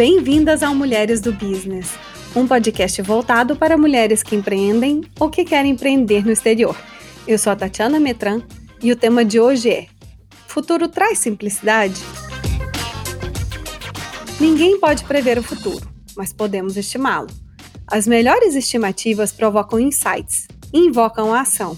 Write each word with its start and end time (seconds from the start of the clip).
Bem-vindas 0.00 0.62
ao 0.62 0.74
Mulheres 0.74 1.20
do 1.20 1.30
Business, 1.30 1.90
um 2.34 2.48
podcast 2.48 3.02
voltado 3.02 3.54
para 3.54 3.76
mulheres 3.76 4.22
que 4.22 4.34
empreendem 4.34 5.02
ou 5.20 5.28
que 5.28 5.44
querem 5.44 5.72
empreender 5.72 6.24
no 6.24 6.32
exterior. 6.32 6.74
Eu 7.28 7.38
sou 7.38 7.52
a 7.52 7.56
Tatiana 7.56 8.00
Metran 8.00 8.40
e 8.82 8.90
o 8.90 8.96
tema 8.96 9.22
de 9.26 9.38
hoje 9.38 9.68
é: 9.68 9.88
Futuro 10.48 10.88
traz 10.88 11.18
simplicidade? 11.18 12.00
Ninguém 14.40 14.80
pode 14.80 15.04
prever 15.04 15.36
o 15.36 15.42
futuro, 15.42 15.86
mas 16.16 16.32
podemos 16.32 16.78
estimá-lo. 16.78 17.28
As 17.86 18.06
melhores 18.06 18.54
estimativas 18.54 19.32
provocam 19.32 19.78
insights 19.78 20.48
e 20.72 20.78
invocam 20.78 21.34
a 21.34 21.42
ação. 21.42 21.76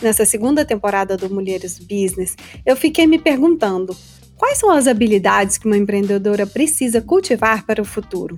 Nessa 0.00 0.24
segunda 0.24 0.64
temporada 0.64 1.18
do 1.18 1.28
Mulheres 1.28 1.78
do 1.78 1.84
Business, 1.84 2.34
eu 2.64 2.74
fiquei 2.76 3.06
me 3.06 3.18
perguntando 3.18 3.94
Quais 4.42 4.58
são 4.58 4.72
as 4.72 4.88
habilidades 4.88 5.56
que 5.56 5.68
uma 5.68 5.76
empreendedora 5.76 6.44
precisa 6.44 7.00
cultivar 7.00 7.64
para 7.64 7.80
o 7.80 7.84
futuro? 7.84 8.36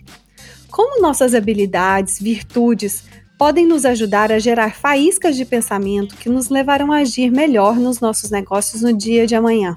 Como 0.70 1.00
nossas 1.00 1.34
habilidades, 1.34 2.20
virtudes, 2.20 3.04
podem 3.38 3.66
nos 3.66 3.86
ajudar 3.86 4.30
a 4.30 4.38
gerar 4.38 4.74
faíscas 4.74 5.34
de 5.34 5.46
pensamento 5.46 6.14
que 6.16 6.28
nos 6.28 6.50
levarão 6.50 6.92
a 6.92 6.98
agir 6.98 7.30
melhor 7.30 7.77
nos 7.77 8.00
nossos 8.00 8.30
negócios 8.30 8.82
no 8.82 8.92
dia 8.92 9.27
de 9.27 9.34
amanhã? 9.34 9.74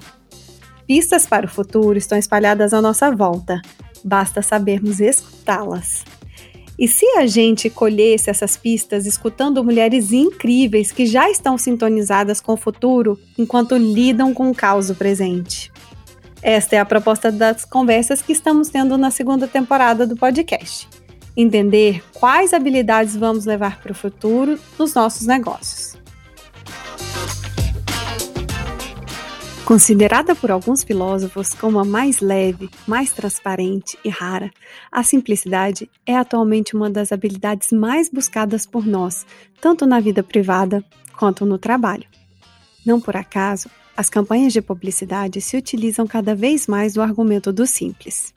Pistas 0.86 1.24
para 1.24 1.46
o 1.46 1.48
futuro 1.48 1.96
estão 1.96 2.18
espalhadas 2.18 2.74
à 2.74 2.82
nossa 2.82 3.10
volta, 3.10 3.62
basta 4.04 4.42
sabermos 4.42 5.00
escutá-las. 5.00 6.04
E 6.78 6.86
se 6.86 7.06
a 7.16 7.26
gente 7.26 7.70
colhesse 7.70 8.28
essas 8.28 8.54
pistas 8.54 9.06
escutando 9.06 9.64
mulheres 9.64 10.12
incríveis 10.12 10.92
que 10.92 11.06
já 11.06 11.30
estão 11.30 11.56
sintonizadas 11.56 12.38
com 12.38 12.52
o 12.52 12.58
futuro 12.58 13.18
enquanto 13.38 13.78
lidam 13.78 14.34
com 14.34 14.50
o 14.50 14.54
caos 14.54 14.90
presente? 14.92 15.72
Esta 16.42 16.76
é 16.76 16.78
a 16.78 16.84
proposta 16.84 17.32
das 17.32 17.64
conversas 17.64 18.22
que 18.22 18.32
estamos 18.32 18.68
tendo 18.68 18.96
na 18.96 19.10
segunda 19.10 19.48
temporada 19.48 20.06
do 20.06 20.16
podcast. 20.16 20.88
Entender 21.36 22.02
quais 22.14 22.52
habilidades 22.52 23.16
vamos 23.16 23.44
levar 23.44 23.80
para 23.80 23.92
o 23.92 23.94
futuro 23.94 24.58
nos 24.78 24.94
nossos 24.94 25.26
negócios. 25.26 25.98
Considerada 29.64 30.34
por 30.34 30.50
alguns 30.50 30.82
filósofos 30.82 31.52
como 31.52 31.78
a 31.78 31.84
mais 31.84 32.20
leve, 32.20 32.70
mais 32.86 33.12
transparente 33.12 33.98
e 34.02 34.08
rara, 34.08 34.50
a 34.90 35.02
simplicidade 35.02 35.90
é 36.06 36.16
atualmente 36.16 36.74
uma 36.74 36.88
das 36.88 37.12
habilidades 37.12 37.70
mais 37.70 38.08
buscadas 38.08 38.64
por 38.64 38.86
nós, 38.86 39.26
tanto 39.60 39.84
na 39.84 40.00
vida 40.00 40.22
privada 40.22 40.82
quanto 41.18 41.44
no 41.44 41.58
trabalho. 41.58 42.06
Não 42.86 42.98
por 42.98 43.14
acaso, 43.14 43.68
as 43.98 44.08
campanhas 44.08 44.52
de 44.52 44.62
publicidade 44.62 45.40
se 45.40 45.56
utilizam 45.56 46.06
cada 46.06 46.32
vez 46.32 46.68
mais 46.68 46.94
do 46.94 47.02
argumento 47.02 47.52
do 47.52 47.66
simples. 47.66 48.32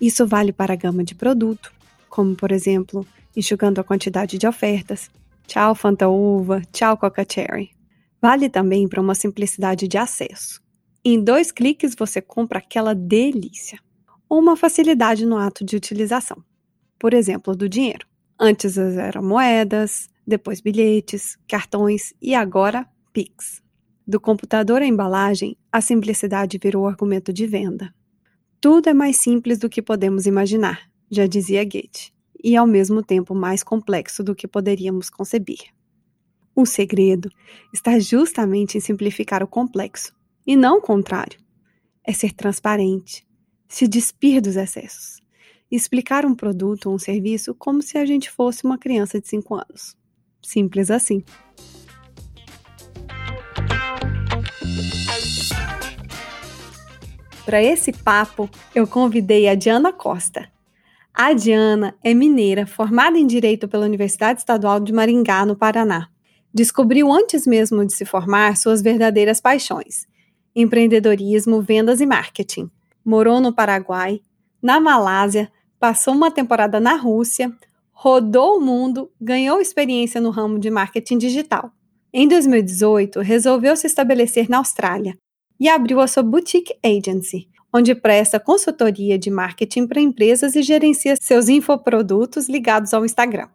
Isso 0.00 0.26
vale 0.26 0.50
para 0.50 0.72
a 0.72 0.76
gama 0.76 1.04
de 1.04 1.14
produto, 1.14 1.70
como 2.08 2.34
por 2.34 2.50
exemplo, 2.50 3.06
enxugando 3.36 3.78
a 3.78 3.84
quantidade 3.84 4.38
de 4.38 4.46
ofertas. 4.46 5.10
Tchau 5.46 5.74
Fanta 5.74 6.08
Uva, 6.08 6.62
tchau 6.72 6.96
Coca 6.96 7.22
Cherry. 7.30 7.68
Vale 8.18 8.48
também 8.48 8.88
para 8.88 9.02
uma 9.02 9.14
simplicidade 9.14 9.86
de 9.86 9.98
acesso. 9.98 10.58
Em 11.04 11.22
dois 11.22 11.52
cliques 11.52 11.94
você 11.94 12.22
compra 12.22 12.58
aquela 12.58 12.94
delícia. 12.94 13.78
Ou 14.26 14.38
uma 14.38 14.56
facilidade 14.56 15.26
no 15.26 15.36
ato 15.36 15.66
de 15.66 15.76
utilização. 15.76 16.42
Por 16.98 17.12
exemplo, 17.12 17.54
do 17.54 17.68
dinheiro. 17.68 18.06
Antes 18.40 18.78
eram 18.78 19.22
moedas, 19.22 20.08
depois 20.26 20.62
bilhetes, 20.62 21.36
cartões 21.46 22.14
e 22.22 22.34
agora 22.34 22.88
Pix. 23.12 23.67
Do 24.08 24.18
computador 24.18 24.80
à 24.80 24.86
embalagem, 24.86 25.54
a 25.70 25.82
simplicidade 25.82 26.56
virou 26.56 26.88
argumento 26.88 27.30
de 27.30 27.46
venda. 27.46 27.94
Tudo 28.58 28.88
é 28.88 28.94
mais 28.94 29.18
simples 29.18 29.58
do 29.58 29.68
que 29.68 29.82
podemos 29.82 30.24
imaginar, 30.24 30.90
já 31.10 31.26
dizia 31.26 31.62
Goethe, 31.62 32.10
e 32.42 32.56
ao 32.56 32.66
mesmo 32.66 33.02
tempo 33.02 33.34
mais 33.34 33.62
complexo 33.62 34.24
do 34.24 34.34
que 34.34 34.48
poderíamos 34.48 35.10
conceber. 35.10 35.58
O 36.56 36.64
segredo 36.64 37.30
está 37.70 37.98
justamente 37.98 38.78
em 38.78 38.80
simplificar 38.80 39.42
o 39.42 39.46
complexo, 39.46 40.14
e 40.46 40.56
não 40.56 40.78
o 40.78 40.82
contrário. 40.82 41.38
É 42.02 42.14
ser 42.14 42.32
transparente, 42.32 43.26
se 43.68 43.86
despir 43.86 44.40
dos 44.40 44.56
excessos, 44.56 45.20
explicar 45.70 46.24
um 46.24 46.34
produto 46.34 46.86
ou 46.86 46.94
um 46.94 46.98
serviço 46.98 47.54
como 47.54 47.82
se 47.82 47.98
a 47.98 48.06
gente 48.06 48.30
fosse 48.30 48.64
uma 48.64 48.78
criança 48.78 49.20
de 49.20 49.28
5 49.28 49.54
anos. 49.54 49.94
Simples 50.42 50.90
assim. 50.90 51.22
Para 57.48 57.62
esse 57.62 57.94
papo, 57.94 58.46
eu 58.74 58.86
convidei 58.86 59.48
a 59.48 59.54
Diana 59.54 59.90
Costa. 59.90 60.50
A 61.14 61.32
Diana 61.32 61.94
é 62.04 62.12
mineira, 62.12 62.66
formada 62.66 63.16
em 63.16 63.26
Direito 63.26 63.66
pela 63.66 63.86
Universidade 63.86 64.40
Estadual 64.40 64.78
de 64.78 64.92
Maringá, 64.92 65.46
no 65.46 65.56
Paraná. 65.56 66.10
Descobriu 66.52 67.10
antes 67.10 67.46
mesmo 67.46 67.86
de 67.86 67.94
se 67.94 68.04
formar 68.04 68.54
suas 68.58 68.82
verdadeiras 68.82 69.40
paixões: 69.40 70.06
empreendedorismo, 70.54 71.62
vendas 71.62 72.02
e 72.02 72.06
marketing. 72.06 72.70
Morou 73.02 73.40
no 73.40 73.50
Paraguai, 73.50 74.20
na 74.60 74.78
Malásia, 74.78 75.50
passou 75.80 76.12
uma 76.12 76.30
temporada 76.30 76.78
na 76.78 76.96
Rússia, 76.96 77.50
rodou 77.92 78.58
o 78.58 78.60
mundo, 78.60 79.10
ganhou 79.18 79.58
experiência 79.58 80.20
no 80.20 80.28
ramo 80.28 80.58
de 80.58 80.68
marketing 80.68 81.16
digital. 81.16 81.72
Em 82.12 82.28
2018, 82.28 83.20
resolveu 83.20 83.74
se 83.74 83.86
estabelecer 83.86 84.50
na 84.50 84.58
Austrália, 84.58 85.16
e 85.58 85.68
abriu 85.68 86.00
a 86.00 86.06
sua 86.06 86.22
Boutique 86.22 86.74
Agency, 86.84 87.48
onde 87.72 87.94
presta 87.94 88.40
consultoria 88.40 89.18
de 89.18 89.30
marketing 89.30 89.86
para 89.86 90.00
empresas 90.00 90.54
e 90.56 90.62
gerencia 90.62 91.16
seus 91.20 91.48
infoprodutos 91.48 92.48
ligados 92.48 92.94
ao 92.94 93.04
Instagram. 93.04 93.48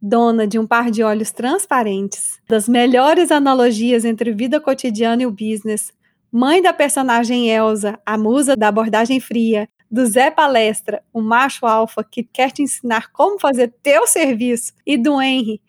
Dona 0.00 0.46
de 0.46 0.58
um 0.58 0.66
par 0.66 0.90
de 0.90 1.02
olhos 1.02 1.30
transparentes, 1.30 2.38
das 2.48 2.68
melhores 2.68 3.30
analogias 3.30 4.04
entre 4.04 4.32
vida 4.32 4.60
cotidiana 4.60 5.22
e 5.22 5.26
o 5.26 5.30
business, 5.30 5.92
mãe 6.30 6.60
da 6.60 6.72
personagem 6.72 7.48
Elsa, 7.48 7.98
a 8.04 8.18
musa 8.18 8.56
da 8.56 8.68
abordagem 8.68 9.20
fria, 9.20 9.68
do 9.90 10.04
Zé 10.04 10.30
Palestra, 10.30 11.02
o 11.12 11.20
macho 11.20 11.64
alfa 11.66 12.02
que 12.02 12.24
quer 12.24 12.50
te 12.50 12.62
ensinar 12.62 13.12
como 13.12 13.38
fazer 13.38 13.72
teu 13.82 14.06
serviço, 14.06 14.72
e 14.84 14.98
do 14.98 15.20
Henry, 15.20 15.60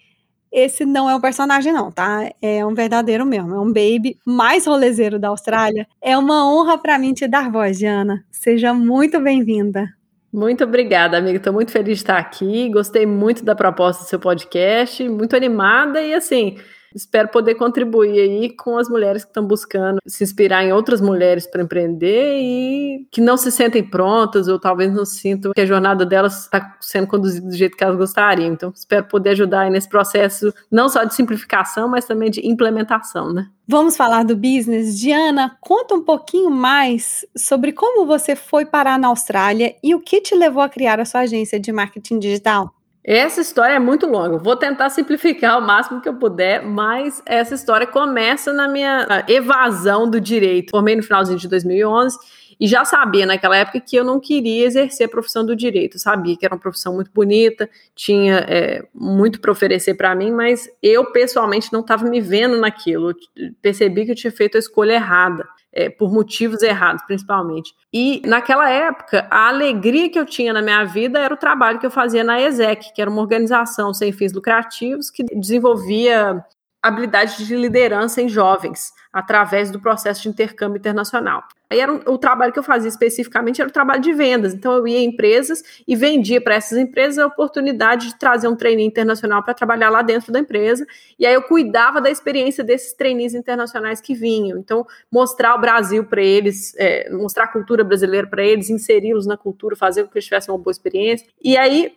esse 0.51 0.85
não 0.85 1.09
é 1.09 1.15
um 1.15 1.21
personagem, 1.21 1.73
não, 1.73 1.91
tá? 1.91 2.29
É 2.41 2.65
um 2.65 2.73
verdadeiro 2.73 3.25
mesmo. 3.25 3.55
É 3.55 3.59
um 3.59 3.67
baby 3.67 4.17
mais 4.25 4.65
rolezeiro 4.65 5.19
da 5.19 5.29
Austrália. 5.29 5.87
É 6.01 6.17
uma 6.17 6.47
honra 6.47 6.77
para 6.77 6.97
mim 6.97 7.13
te 7.13 7.27
dar 7.27 7.51
voz, 7.51 7.77
Diana. 7.77 8.23
Seja 8.31 8.73
muito 8.73 9.19
bem-vinda. 9.19 9.87
Muito 10.31 10.63
obrigada, 10.63 11.17
amiga. 11.17 11.37
Estou 11.37 11.53
muito 11.53 11.71
feliz 11.71 11.97
de 11.97 12.03
estar 12.03 12.17
aqui. 12.17 12.69
Gostei 12.69 13.05
muito 13.05 13.43
da 13.43 13.55
proposta 13.55 14.03
do 14.03 14.07
seu 14.07 14.19
podcast, 14.19 15.07
muito 15.07 15.35
animada 15.35 16.01
e 16.01 16.13
assim 16.13 16.57
espero 16.95 17.27
poder 17.27 17.55
contribuir 17.55 18.19
aí 18.19 18.49
com 18.49 18.77
as 18.77 18.89
mulheres 18.89 19.23
que 19.23 19.29
estão 19.29 19.45
buscando 19.45 19.99
se 20.07 20.23
inspirar 20.23 20.63
em 20.63 20.71
outras 20.71 21.01
mulheres 21.01 21.45
para 21.45 21.61
empreender 21.61 22.39
e 22.39 23.07
que 23.11 23.19
não 23.19 23.35
se 23.35 23.51
sentem 23.51 23.83
prontas 23.83 24.47
ou 24.47 24.57
talvez 24.57 24.93
não 24.93 25.05
sintam 25.05 25.51
que 25.53 25.61
a 25.61 25.65
jornada 25.65 26.05
delas 26.05 26.43
está 26.43 26.77
sendo 26.79 27.07
conduzida 27.07 27.47
do 27.47 27.55
jeito 27.55 27.75
que 27.75 27.83
elas 27.83 27.97
gostariam. 27.97 28.53
Então, 28.53 28.71
espero 28.73 29.05
poder 29.05 29.31
ajudar 29.31 29.61
aí 29.61 29.69
nesse 29.69 29.89
processo 29.89 30.53
não 30.71 30.87
só 30.87 31.03
de 31.03 31.13
simplificação, 31.13 31.87
mas 31.87 32.05
também 32.05 32.31
de 32.31 32.47
implementação, 32.47 33.33
né? 33.33 33.47
Vamos 33.67 33.97
falar 33.97 34.23
do 34.23 34.35
business. 34.35 34.97
Diana, 34.97 35.57
conta 35.59 35.95
um 35.95 36.01
pouquinho 36.01 36.51
mais 36.51 37.25
sobre 37.35 37.73
como 37.73 38.05
você 38.05 38.35
foi 38.35 38.65
parar 38.65 38.99
na 38.99 39.07
Austrália 39.07 39.75
e 39.83 39.95
o 39.95 39.99
que 39.99 40.21
te 40.21 40.35
levou 40.35 40.61
a 40.61 40.69
criar 40.69 40.99
a 40.99 41.05
sua 41.05 41.21
agência 41.21 41.59
de 41.59 41.71
marketing 41.71 42.19
digital. 42.19 42.71
Essa 43.07 43.39
história 43.39 43.75
é 43.75 43.79
muito 43.79 44.07
longa. 44.07 44.39
Vou 44.39 44.55
tentar 44.55 44.89
simplificar 44.89 45.59
o 45.59 45.61
máximo 45.61 46.01
que 46.01 46.09
eu 46.09 46.15
puder, 46.15 46.63
mas 46.63 47.21
essa 47.23 47.53
história 47.53 47.85
começa 47.85 48.51
na 48.51 48.67
minha 48.67 49.23
evasão 49.27 50.09
do 50.09 50.19
direito. 50.19 50.71
Formei 50.71 50.95
no 50.95 51.03
finalzinho 51.03 51.37
de 51.37 51.47
2011 51.47 52.17
e 52.59 52.65
já 52.65 52.83
sabia 52.83 53.27
naquela 53.27 53.57
época 53.57 53.79
que 53.79 53.95
eu 53.95 54.03
não 54.03 54.19
queria 54.19 54.65
exercer 54.65 55.05
a 55.05 55.09
profissão 55.09 55.45
do 55.45 55.55
direito. 55.55 55.99
Sabia 55.99 56.35
que 56.35 56.43
era 56.47 56.55
uma 56.55 56.59
profissão 56.59 56.95
muito 56.95 57.11
bonita, 57.13 57.69
tinha 57.93 58.43
é, 58.49 58.83
muito 58.91 59.39
para 59.39 59.51
oferecer 59.51 59.93
para 59.93 60.15
mim, 60.15 60.31
mas 60.31 60.67
eu 60.81 61.11
pessoalmente 61.11 61.71
não 61.71 61.81
estava 61.81 62.09
me 62.09 62.19
vendo 62.19 62.57
naquilo. 62.59 63.13
Percebi 63.61 64.05
que 64.05 64.11
eu 64.13 64.15
tinha 64.15 64.31
feito 64.31 64.55
a 64.55 64.59
escolha 64.59 64.93
errada 64.93 65.47
é, 65.75 65.89
por 65.89 66.11
motivos 66.11 66.63
errados, 66.63 67.03
principalmente. 67.05 67.73
E 67.91 68.21
naquela 68.25 68.69
época, 68.69 69.27
a 69.29 69.49
alegria 69.49 70.09
que 70.09 70.17
eu 70.17 70.25
tinha 70.25 70.53
na 70.53 70.61
minha 70.61 70.85
vida 70.85 71.19
era 71.19 71.33
o 71.33 71.37
trabalho 71.37 71.77
que 71.77 71.85
eu 71.85 71.91
fazia 71.91 72.23
na 72.23 72.41
ESEC, 72.41 72.93
que 72.93 73.01
era 73.01 73.11
uma 73.11 73.21
organização 73.21 73.93
sem 73.93 74.13
fins 74.13 74.31
lucrativos 74.31 75.11
que 75.11 75.23
desenvolvia 75.23 76.43
habilidade 76.87 77.45
de 77.45 77.55
liderança 77.55 78.21
em 78.21 78.29
jovens 78.29 78.93
através 79.11 79.71
do 79.71 79.79
processo 79.79 80.21
de 80.23 80.29
intercâmbio 80.29 80.77
internacional. 80.77 81.43
Aí 81.69 81.79
era 81.79 81.91
um, 81.91 81.99
o 82.05 82.17
trabalho 82.17 82.53
que 82.53 82.59
eu 82.59 82.63
fazia 82.63 82.89
especificamente 82.89 83.59
era 83.59 83.69
o 83.69 83.73
trabalho 83.73 84.01
de 84.01 84.13
vendas. 84.13 84.53
Então 84.53 84.73
eu 84.73 84.87
ia 84.87 84.99
em 84.99 85.05
empresas 85.05 85.63
e 85.87 85.95
vendia 85.95 86.39
para 86.39 86.55
essas 86.55 86.77
empresas 86.77 87.17
a 87.17 87.25
oportunidade 87.25 88.09
de 88.09 88.19
trazer 88.19 88.47
um 88.47 88.55
trainee 88.55 88.85
internacional 88.85 89.41
para 89.41 89.53
trabalhar 89.53 89.89
lá 89.89 90.01
dentro 90.01 90.31
da 90.31 90.39
empresa. 90.39 90.85
E 91.17 91.25
aí 91.25 91.33
eu 91.33 91.41
cuidava 91.41 91.99
da 91.99 92.11
experiência 92.11 92.63
desses 92.63 92.93
trainees 92.93 93.33
internacionais 93.33 93.99
que 93.99 94.13
vinham. 94.13 94.59
Então 94.59 94.85
mostrar 95.11 95.55
o 95.55 95.61
Brasil 95.61 96.03
para 96.03 96.21
eles, 96.21 96.75
é, 96.77 97.09
mostrar 97.09 97.45
a 97.45 97.47
cultura 97.47 97.83
brasileira 97.83 98.27
para 98.27 98.43
eles, 98.43 98.69
inseri-los 98.69 99.25
na 99.25 99.37
cultura, 99.37 99.75
fazer 99.75 100.03
com 100.03 100.09
que 100.09 100.17
eles 100.17 100.25
tivessem 100.25 100.53
uma 100.53 100.61
boa 100.61 100.71
experiência. 100.71 101.27
E 101.43 101.57
aí 101.57 101.93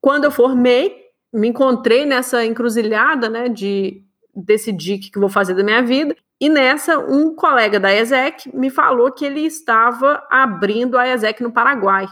quando 0.00 0.24
eu 0.24 0.30
formei, 0.30 1.04
me 1.32 1.48
encontrei 1.48 2.04
nessa 2.04 2.44
encruzilhada, 2.44 3.28
né, 3.28 3.48
de 3.48 4.04
decidir 4.34 4.96
o 4.96 5.00
que, 5.00 5.10
que 5.10 5.18
vou 5.18 5.28
fazer 5.28 5.54
da 5.54 5.62
minha 5.62 5.82
vida. 5.82 6.16
E 6.40 6.48
nessa, 6.48 6.98
um 6.98 7.34
colega 7.34 7.78
da 7.78 7.94
ESEC 7.94 8.54
me 8.54 8.70
falou 8.70 9.10
que 9.12 9.24
ele 9.24 9.40
estava 9.40 10.26
abrindo 10.30 10.98
a 10.98 11.08
ESEC 11.08 11.42
no 11.42 11.52
Paraguai. 11.52 12.06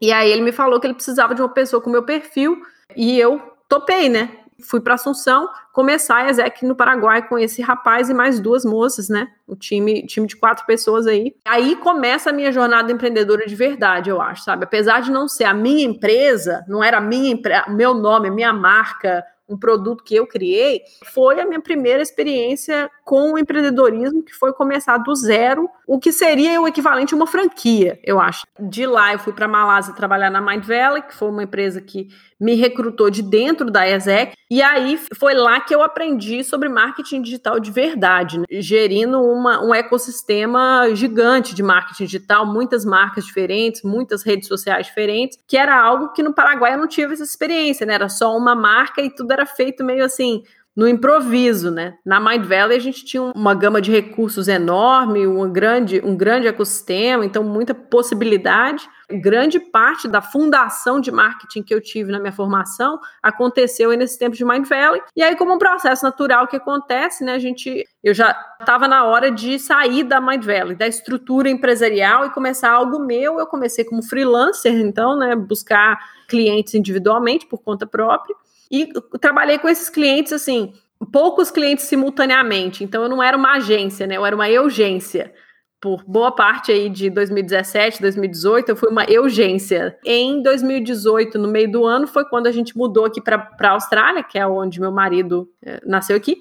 E 0.00 0.12
aí 0.12 0.30
ele 0.30 0.42
me 0.42 0.52
falou 0.52 0.78
que 0.78 0.86
ele 0.86 0.94
precisava 0.94 1.34
de 1.34 1.40
uma 1.40 1.48
pessoa 1.48 1.80
com 1.80 1.90
meu 1.90 2.02
perfil 2.02 2.60
e 2.96 3.18
eu 3.18 3.40
topei, 3.68 4.08
né? 4.08 4.30
Fui 4.62 4.80
para 4.80 4.94
Assunção 4.94 5.48
começar 5.72 6.18
a 6.18 6.30
ESEC 6.30 6.64
no 6.64 6.76
Paraguai 6.76 7.26
com 7.26 7.36
esse 7.36 7.60
rapaz 7.60 8.08
e 8.08 8.14
mais 8.14 8.38
duas 8.38 8.64
moças, 8.64 9.08
né? 9.08 9.26
O 9.44 9.56
time, 9.56 10.06
time 10.06 10.26
de 10.26 10.36
quatro 10.36 10.64
pessoas 10.64 11.06
aí. 11.06 11.34
Aí 11.44 11.74
começa 11.74 12.30
a 12.30 12.32
minha 12.32 12.52
jornada 12.52 12.92
empreendedora 12.92 13.44
de 13.44 13.56
verdade, 13.56 14.08
eu 14.08 14.20
acho, 14.20 14.44
sabe? 14.44 14.64
Apesar 14.64 15.02
de 15.02 15.10
não 15.10 15.26
ser 15.26 15.44
a 15.44 15.52
minha 15.52 15.84
empresa, 15.84 16.64
não 16.68 16.84
era 16.84 16.98
a 16.98 17.00
minha 17.00 17.36
meu 17.68 17.92
nome, 17.92 18.30
minha 18.30 18.52
marca, 18.52 19.24
um 19.48 19.56
produto 19.56 20.02
que 20.02 20.14
eu 20.14 20.26
criei, 20.26 20.82
foi 21.12 21.40
a 21.40 21.46
minha 21.46 21.60
primeira 21.60 22.02
experiência 22.02 22.90
com 23.04 23.32
o 23.32 23.38
empreendedorismo, 23.38 24.22
que 24.22 24.32
foi 24.32 24.52
começar 24.52 24.98
do 24.98 25.14
zero, 25.14 25.68
o 25.86 25.98
que 25.98 26.12
seria 26.12 26.60
o 26.60 26.66
equivalente 26.66 27.14
a 27.14 27.16
uma 27.16 27.26
franquia, 27.26 27.98
eu 28.02 28.18
acho. 28.18 28.46
De 28.58 28.86
lá 28.86 29.12
eu 29.12 29.18
fui 29.18 29.32
para 29.32 29.46
Malásia 29.46 29.94
trabalhar 29.94 30.30
na 30.30 30.40
Mind 30.40 30.64
Valley, 30.64 31.02
que 31.02 31.14
foi 31.14 31.28
uma 31.28 31.42
empresa 31.42 31.80
que 31.80 32.08
me 32.44 32.54
recrutou 32.54 33.08
de 33.08 33.22
dentro 33.22 33.70
da 33.70 33.88
ESEC, 33.88 34.34
e 34.50 34.60
aí 34.60 35.00
foi 35.14 35.32
lá 35.32 35.60
que 35.60 35.74
eu 35.74 35.82
aprendi 35.82 36.44
sobre 36.44 36.68
marketing 36.68 37.22
digital 37.22 37.58
de 37.58 37.70
verdade, 37.70 38.38
né? 38.38 38.44
gerindo 38.50 39.18
uma, 39.18 39.64
um 39.64 39.74
ecossistema 39.74 40.90
gigante 40.92 41.54
de 41.54 41.62
marketing 41.62 42.04
digital, 42.04 42.44
muitas 42.44 42.84
marcas 42.84 43.24
diferentes, 43.24 43.82
muitas 43.82 44.22
redes 44.22 44.46
sociais 44.46 44.86
diferentes, 44.86 45.38
que 45.48 45.56
era 45.56 45.74
algo 45.74 46.12
que 46.12 46.22
no 46.22 46.34
Paraguai 46.34 46.74
eu 46.74 46.78
não 46.78 46.86
tive 46.86 47.14
essa 47.14 47.22
experiência, 47.22 47.86
né? 47.86 47.94
Era 47.94 48.10
só 48.10 48.36
uma 48.36 48.54
marca 48.54 49.00
e 49.00 49.08
tudo 49.08 49.32
era 49.32 49.46
feito 49.46 49.82
meio 49.82 50.04
assim, 50.04 50.42
no 50.76 50.88
improviso, 50.88 51.70
né? 51.70 51.94
Na 52.04 52.18
Mind 52.18 52.44
Valley 52.44 52.76
a 52.76 52.80
gente 52.80 53.04
tinha 53.04 53.22
uma 53.22 53.54
gama 53.54 53.80
de 53.80 53.92
recursos 53.92 54.48
enorme, 54.48 55.24
um 55.24 55.50
grande, 55.52 56.00
um 56.04 56.16
grande 56.16 56.48
ecossistema, 56.48 57.24
então 57.24 57.44
muita 57.44 57.72
possibilidade. 57.72 58.88
Grande 59.08 59.60
parte 59.60 60.08
da 60.08 60.20
fundação 60.20 60.98
de 60.98 61.12
marketing 61.12 61.62
que 61.62 61.74
eu 61.74 61.80
tive 61.80 62.10
na 62.10 62.18
minha 62.18 62.32
formação 62.32 62.98
aconteceu 63.22 63.90
nesse 63.92 64.18
tempo 64.18 64.34
de 64.34 64.44
Mind 64.44 64.66
Valley. 64.66 65.00
E 65.14 65.22
aí, 65.22 65.36
como 65.36 65.54
um 65.54 65.58
processo 65.58 66.02
natural 66.02 66.48
que 66.48 66.56
acontece, 66.56 67.22
né? 67.22 67.34
A 67.34 67.38
gente, 67.38 67.84
eu 68.02 68.14
já 68.14 68.36
estava 68.58 68.88
na 68.88 69.04
hora 69.04 69.30
de 69.30 69.58
sair 69.58 70.02
da 70.02 70.20
Mind 70.20 70.44
Valley, 70.44 70.74
da 70.74 70.88
estrutura 70.88 71.48
empresarial 71.50 72.26
e 72.26 72.30
começar 72.30 72.70
algo 72.72 72.98
meu. 72.98 73.38
Eu 73.38 73.46
comecei 73.46 73.84
como 73.84 74.02
freelancer, 74.02 74.74
então, 74.74 75.16
né? 75.16 75.36
Buscar 75.36 75.98
clientes 76.26 76.74
individualmente 76.74 77.46
por 77.46 77.58
conta 77.58 77.86
própria. 77.86 78.34
E 78.74 78.88
trabalhei 79.20 79.56
com 79.58 79.68
esses 79.68 79.88
clientes, 79.88 80.32
assim, 80.32 80.72
poucos 81.12 81.48
clientes 81.48 81.84
simultaneamente. 81.84 82.82
Então, 82.82 83.04
eu 83.04 83.08
não 83.08 83.22
era 83.22 83.36
uma 83.36 83.52
agência, 83.52 84.04
né? 84.04 84.16
Eu 84.16 84.26
era 84.26 84.34
uma 84.34 84.48
urgência. 84.48 85.32
Por 85.80 86.02
boa 86.04 86.34
parte 86.34 86.72
aí 86.72 86.88
de 86.88 87.08
2017, 87.10 88.00
2018, 88.00 88.70
eu 88.70 88.76
fui 88.76 88.90
uma 88.90 89.04
urgência. 89.20 89.96
Em 90.04 90.42
2018, 90.42 91.38
no 91.38 91.46
meio 91.46 91.70
do 91.70 91.84
ano, 91.84 92.08
foi 92.08 92.24
quando 92.24 92.48
a 92.48 92.52
gente 92.52 92.76
mudou 92.76 93.04
aqui 93.04 93.20
para 93.20 93.48
a 93.60 93.70
Austrália, 93.70 94.24
que 94.24 94.38
é 94.38 94.46
onde 94.46 94.80
meu 94.80 94.90
marido 94.90 95.48
é, 95.62 95.80
nasceu 95.86 96.16
aqui. 96.16 96.40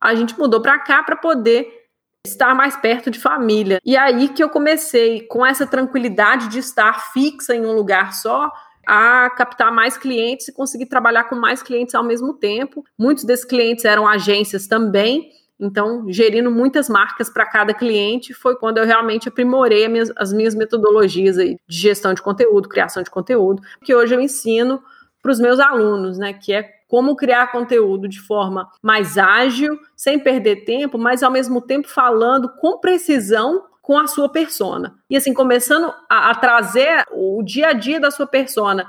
A 0.00 0.14
gente 0.16 0.36
mudou 0.36 0.60
para 0.60 0.78
cá 0.80 1.02
para 1.04 1.14
poder 1.14 1.82
estar 2.26 2.54
mais 2.54 2.76
perto 2.76 3.10
de 3.10 3.20
família. 3.20 3.78
E 3.84 3.96
aí 3.96 4.28
que 4.28 4.42
eu 4.42 4.48
comecei 4.48 5.20
com 5.26 5.44
essa 5.44 5.66
tranquilidade 5.66 6.48
de 6.48 6.58
estar 6.58 7.12
fixa 7.12 7.54
em 7.54 7.66
um 7.66 7.72
lugar 7.72 8.12
só, 8.14 8.50
a 8.86 9.30
captar 9.30 9.72
mais 9.72 9.96
clientes 9.96 10.48
e 10.48 10.52
conseguir 10.52 10.86
trabalhar 10.86 11.24
com 11.24 11.36
mais 11.36 11.62
clientes 11.62 11.94
ao 11.94 12.04
mesmo 12.04 12.34
tempo. 12.34 12.84
Muitos 12.98 13.24
desses 13.24 13.44
clientes 13.44 13.84
eram 13.84 14.06
agências 14.06 14.66
também, 14.66 15.30
então, 15.62 16.06
gerindo 16.08 16.50
muitas 16.50 16.88
marcas 16.88 17.30
para 17.30 17.46
cada 17.46 17.72
cliente 17.72 18.34
foi 18.34 18.56
quando 18.56 18.78
eu 18.78 18.84
realmente 18.84 19.28
aprimorei 19.28 19.84
as 19.84 19.92
minhas, 19.92 20.12
as 20.16 20.32
minhas 20.32 20.54
metodologias 20.56 21.38
aí 21.38 21.56
de 21.68 21.78
gestão 21.78 22.12
de 22.12 22.20
conteúdo, 22.20 22.68
criação 22.68 23.00
de 23.00 23.10
conteúdo, 23.10 23.62
que 23.84 23.94
hoje 23.94 24.12
eu 24.12 24.20
ensino 24.20 24.82
para 25.22 25.30
os 25.30 25.38
meus 25.38 25.60
alunos, 25.60 26.18
né? 26.18 26.32
Que 26.32 26.52
é 26.52 26.68
como 26.88 27.14
criar 27.14 27.52
conteúdo 27.52 28.08
de 28.08 28.20
forma 28.20 28.68
mais 28.82 29.16
ágil, 29.16 29.78
sem 29.96 30.18
perder 30.18 30.64
tempo, 30.64 30.98
mas 30.98 31.22
ao 31.22 31.30
mesmo 31.30 31.60
tempo 31.60 31.88
falando 31.88 32.48
com 32.60 32.80
precisão 32.80 33.62
com 33.82 33.98
a 33.98 34.06
sua 34.06 34.30
persona. 34.30 34.94
E 35.10 35.16
assim, 35.16 35.34
começando 35.34 35.92
a, 36.08 36.30
a 36.30 36.34
trazer 36.36 37.04
o 37.10 37.42
dia 37.42 37.68
a 37.68 37.72
dia 37.72 37.98
da 37.98 38.12
sua 38.12 38.26
persona, 38.26 38.86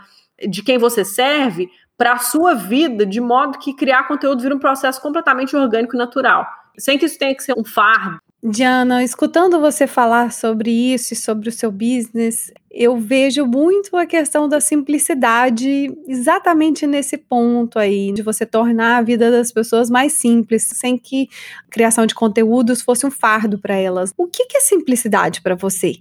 de 0.47 0.61
quem 0.61 0.77
você 0.77 1.03
serve, 1.03 1.69
para 1.97 2.13
a 2.13 2.19
sua 2.19 2.53
vida, 2.53 3.05
de 3.05 3.19
modo 3.19 3.57
que 3.57 3.73
criar 3.73 4.07
conteúdo 4.07 4.41
vira 4.41 4.55
um 4.55 4.59
processo 4.59 5.01
completamente 5.01 5.55
orgânico 5.55 5.95
e 5.95 5.97
natural. 5.97 6.47
Sem 6.77 6.97
que 6.97 7.05
isso 7.05 7.17
tenha 7.17 7.35
que 7.35 7.43
ser 7.43 7.53
um 7.57 7.65
fardo. 7.65 8.19
Diana, 8.45 9.01
escutando 9.01 9.57
você 9.61 9.87
falar 9.87 10.33
sobre 10.33 10.69
isso 10.69 11.13
e 11.13 11.15
sobre 11.15 11.47
o 11.47 11.51
seu 11.51 11.71
business, 11.71 12.51
eu 12.69 12.97
vejo 12.97 13.45
muito 13.45 13.95
a 13.95 14.05
questão 14.05 14.49
da 14.49 14.59
simplicidade 14.59 15.89
exatamente 16.05 16.85
nesse 16.85 17.17
ponto 17.17 17.79
aí, 17.79 18.11
de 18.11 18.21
você 18.21 18.45
tornar 18.45 18.97
a 18.97 19.01
vida 19.01 19.31
das 19.31 19.49
pessoas 19.49 19.89
mais 19.89 20.11
simples, 20.11 20.63
sem 20.63 20.97
que 20.97 21.29
a 21.65 21.71
criação 21.71 22.05
de 22.05 22.13
conteúdos 22.13 22.81
fosse 22.81 23.05
um 23.05 23.11
fardo 23.11 23.57
para 23.57 23.75
elas. 23.75 24.13
O 24.17 24.27
que, 24.27 24.45
que 24.45 24.57
é 24.57 24.59
simplicidade 24.59 25.41
para 25.41 25.55
você? 25.55 25.99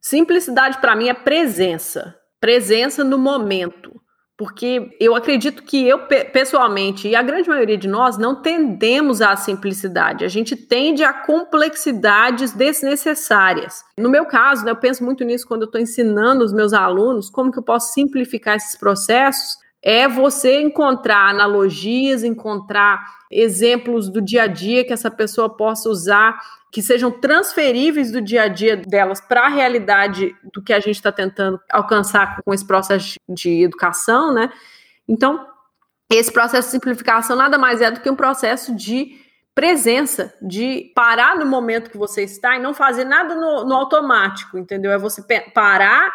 Simplicidade 0.00 0.80
para 0.80 0.96
mim 0.96 1.08
é 1.08 1.14
presença. 1.14 2.16
Presença 2.40 3.04
no 3.04 3.18
momento. 3.18 3.97
Porque 4.38 4.96
eu 5.00 5.16
acredito 5.16 5.64
que 5.64 5.84
eu, 5.88 6.06
pessoalmente, 6.32 7.08
e 7.08 7.16
a 7.16 7.22
grande 7.22 7.48
maioria 7.48 7.76
de 7.76 7.88
nós, 7.88 8.16
não 8.16 8.40
tendemos 8.40 9.20
à 9.20 9.34
simplicidade. 9.34 10.24
A 10.24 10.28
gente 10.28 10.54
tende 10.54 11.02
a 11.02 11.12
complexidades 11.12 12.52
desnecessárias. 12.52 13.84
No 13.98 14.08
meu 14.08 14.24
caso, 14.26 14.64
né, 14.64 14.70
eu 14.70 14.76
penso 14.76 15.04
muito 15.04 15.24
nisso 15.24 15.44
quando 15.44 15.62
eu 15.62 15.66
estou 15.66 15.80
ensinando 15.80 16.44
os 16.44 16.52
meus 16.52 16.72
alunos 16.72 17.28
como 17.28 17.50
que 17.50 17.58
eu 17.58 17.64
posso 17.64 17.92
simplificar 17.92 18.54
esses 18.54 18.76
processos. 18.76 19.58
É 19.82 20.08
você 20.08 20.60
encontrar 20.60 21.30
analogias, 21.30 22.24
encontrar 22.24 23.04
exemplos 23.30 24.08
do 24.08 24.20
dia 24.20 24.44
a 24.44 24.46
dia 24.46 24.84
que 24.84 24.92
essa 24.92 25.10
pessoa 25.10 25.48
possa 25.48 25.88
usar 25.88 26.40
que 26.70 26.82
sejam 26.82 27.10
transferíveis 27.10 28.12
do 28.12 28.20
dia 28.20 28.42
a 28.42 28.48
dia 28.48 28.76
delas 28.76 29.20
para 29.20 29.46
a 29.46 29.48
realidade 29.48 30.36
do 30.52 30.62
que 30.62 30.72
a 30.72 30.80
gente 30.80 30.96
está 30.96 31.10
tentando 31.10 31.58
alcançar 31.70 32.42
com 32.44 32.52
esse 32.52 32.66
processo 32.66 33.14
de 33.28 33.62
educação, 33.62 34.34
né? 34.34 34.52
Então, 35.08 35.46
esse 36.10 36.30
processo 36.30 36.68
de 36.68 36.72
simplificação 36.72 37.36
nada 37.36 37.56
mais 37.56 37.80
é 37.80 37.90
do 37.90 38.00
que 38.00 38.10
um 38.10 38.16
processo 38.16 38.74
de 38.74 39.18
presença, 39.54 40.34
de 40.42 40.92
parar 40.94 41.36
no 41.36 41.46
momento 41.46 41.90
que 41.90 41.96
você 41.96 42.22
está 42.22 42.56
e 42.56 42.60
não 42.60 42.74
fazer 42.74 43.04
nada 43.04 43.34
no, 43.34 43.64
no 43.64 43.74
automático, 43.74 44.58
entendeu? 44.58 44.92
É 44.92 44.98
você 44.98 45.22
parar 45.52 46.12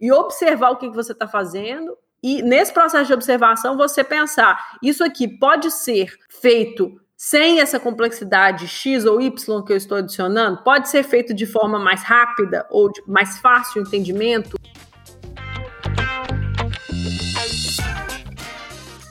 e 0.00 0.12
observar 0.12 0.70
o 0.70 0.76
que, 0.76 0.88
que 0.88 0.94
você 0.94 1.12
está 1.12 1.26
fazendo 1.26 1.96
e 2.26 2.40
nesse 2.40 2.72
processo 2.72 3.04
de 3.04 3.12
observação 3.12 3.76
você 3.76 4.02
pensar, 4.02 4.78
isso 4.82 5.04
aqui 5.04 5.28
pode 5.28 5.70
ser 5.70 6.10
feito 6.30 6.98
sem 7.14 7.60
essa 7.60 7.78
complexidade 7.78 8.66
X 8.66 9.04
ou 9.04 9.20
Y 9.20 9.62
que 9.62 9.70
eu 9.70 9.76
estou 9.76 9.98
adicionando, 9.98 10.64
pode 10.64 10.88
ser 10.88 11.02
feito 11.02 11.34
de 11.34 11.44
forma 11.44 11.78
mais 11.78 12.02
rápida 12.02 12.66
ou 12.70 12.90
mais 13.06 13.38
fácil 13.40 13.82
entendimento. 13.82 14.56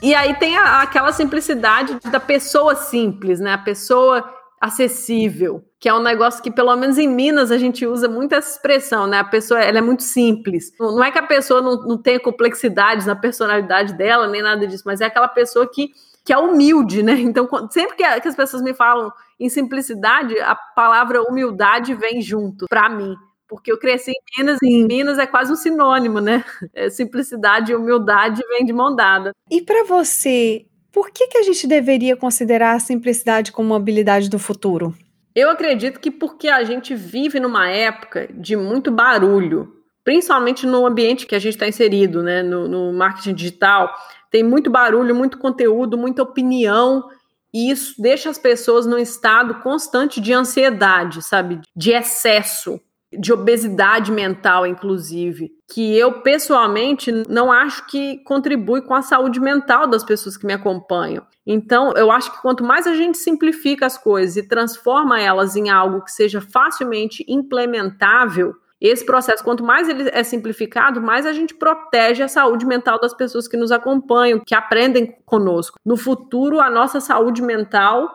E 0.01 0.15
aí 0.15 0.34
tem 0.39 0.58
a, 0.58 0.82
aquela 0.82 1.12
simplicidade 1.12 2.00
da 2.10 2.20
pessoa 2.20 2.74
simples, 2.74 3.39
né? 3.39 3.53
A 3.53 3.60
pessoa 3.60 4.27
acessível, 4.60 5.63
que 5.84 5.90
é 5.90 5.94
um 5.94 6.02
negócio 6.02 6.42
que, 6.42 6.50
pelo 6.50 6.74
menos 6.78 6.98
em 6.98 7.10
Minas, 7.10 7.52
a 7.52 7.58
gente 7.58 7.86
usa 7.86 8.08
muito 8.08 8.34
essa 8.34 8.52
expressão, 8.52 9.06
né? 9.06 9.20
A 9.20 9.24
pessoa 9.25 9.60
ela 9.60 9.80
é 9.80 9.82
muito 9.82 10.02
simples. 10.02 10.72
Não 10.80 11.04
é 11.04 11.12
que 11.12 11.20
a 11.20 11.28
pessoa 11.28 11.62
não, 11.62 11.75
não 11.86 11.98
tenha 11.98 12.22
complexidades 12.22 13.06
na 13.06 13.18
personalidade 13.18 13.92
dela, 13.92 14.25
nem 14.30 14.42
nada 14.42 14.66
disso, 14.66 14.84
mas 14.86 15.02
é 15.02 15.06
aquela 15.08 15.28
pessoa 15.28 15.70
que 15.70 15.92
que 16.24 16.32
é 16.32 16.38
humilde, 16.38 17.04
né? 17.04 17.16
Então, 17.20 17.50
sempre 17.70 17.98
que, 17.98 18.04
as 18.06 18.34
pessoas 18.34 18.63
me 18.63 18.74
falam 18.74 19.12
em 19.38 19.50
simplicidade, 19.50 20.40
a 20.40 20.56
palavra 20.56 21.22
humildade 21.22 21.94
vem 21.96 22.22
junto 22.22 22.66
para 22.70 22.88
mim. 22.88 23.13
Porque 23.46 23.70
eu 23.70 23.78
cresci 23.78 24.12
em 24.12 24.38
Minas 24.38 24.60
e 24.63 24.74
em 24.74 24.88
Minas 24.88 25.20
é 25.20 25.28
quase 25.28 25.52
um 25.52 25.58
sinônimo, 25.58 26.22
né? 26.22 26.46
É, 26.74 26.90
simplicidade 26.90 27.74
e 27.74 27.75
humildade 27.75 28.42
vem 28.48 28.63
de 28.63 28.72
mão 28.72 28.96
dada. 28.96 29.32
E 29.52 29.62
para 29.62 29.84
você, 29.84 30.66
Por 30.94 31.10
que, 31.12 31.28
que 31.28 31.38
a 31.40 31.44
gente 31.44 31.68
deveria 31.68 32.16
considerar 32.16 32.74
a 32.74 32.80
simplicidade 32.80 33.52
como 33.52 33.72
uma 33.72 33.78
habilidade 33.78 34.30
do 34.30 34.40
futuro? 34.40 34.96
Eu 35.36 35.50
acredito 35.50 36.00
que 36.00 36.12
porque 36.12 36.48
a 36.48 36.63
gente 36.63 36.94
vive 36.94 37.40
numa 37.40 37.70
época 37.70 38.30
de 38.32 38.56
muito 38.56 38.92
barulho, 38.92 39.84
principalmente 40.04 40.66
no 40.66 40.86
ambiente 40.86 41.25
que 41.25 41.36
a 41.36 41.40
gente 41.40 41.54
está 41.54 41.68
inserido, 41.68 42.22
né? 42.22 42.44
No, 42.44 42.68
no, 42.68 42.94
marketing 42.94 43.34
digital, 43.34 43.94
tem 44.30 44.44
muito 44.44 44.70
barulho, 44.70 45.16
muito 45.16 45.38
conteúdo, 45.38 45.98
muita 45.98 46.22
opinião, 46.22 47.10
e 47.54 47.72
isso 47.72 48.02
deixa 48.02 48.30
as 48.30 48.38
pessoas 48.38 48.86
num 48.86 48.98
estado 48.98 49.56
constante 49.62 50.22
de 50.22 50.34
ansiedade, 50.34 51.22
sabe? 51.22 51.62
De 51.75 51.92
excesso 51.92 52.80
de 53.20 53.34
obesidade 53.34 54.12
mental, 54.12 54.65
inclusive, 54.65 55.51
que 55.72 55.98
eu 55.98 56.22
pessoalmente 56.22 57.12
não 57.29 57.51
acho 57.51 57.88
que 57.88 58.24
contribui 58.24 58.82
com 58.82 58.93
a 58.93 59.01
saúde 59.01 59.39
mental 59.39 59.88
das 59.88 60.03
pessoas 60.03 60.38
que 60.38 60.46
me 60.46 60.53
acompanham. 60.53 61.25
Então, 61.46 61.91
eu 61.93 62.12
acho 62.12 62.32
que 62.32 62.41
quanto 62.41 62.63
mais 62.63 62.88
a 62.88 62.93
gente 62.93 63.17
simplifica 63.17 63.86
as 63.86 63.98
coisas 63.98 64.38
e 64.38 64.48
transforma 64.48 65.20
elas 65.20 65.55
em 65.55 65.70
algo 65.70 66.03
que 66.03 66.12
seja 66.12 66.39
facilmente 66.39 67.25
implementável, 67.27 68.55
esse 68.84 69.05
processo, 69.05 69.41
quanto 69.41 69.63
mais 69.63 69.88
ele 69.88 70.10
é 70.12 70.24
simplificado, 70.25 71.01
mais 71.01 71.25
a 71.25 71.32
gente 71.32 71.55
protege 71.55 72.22
a 72.22 72.27
saúde 72.27 72.65
mental 72.65 73.00
das 73.00 73.13
pessoas 73.13 73.48
que 73.48 73.55
nos 73.55 73.72
acompanham, 73.72 74.41
que 74.46 74.53
aprendem 74.53 75.15
conosco. 75.25 75.79
No 75.86 75.96
futuro, 75.96 76.60
a 76.60 76.70
nossa 76.70 77.00
saúde 77.00 77.41
mental 77.41 78.13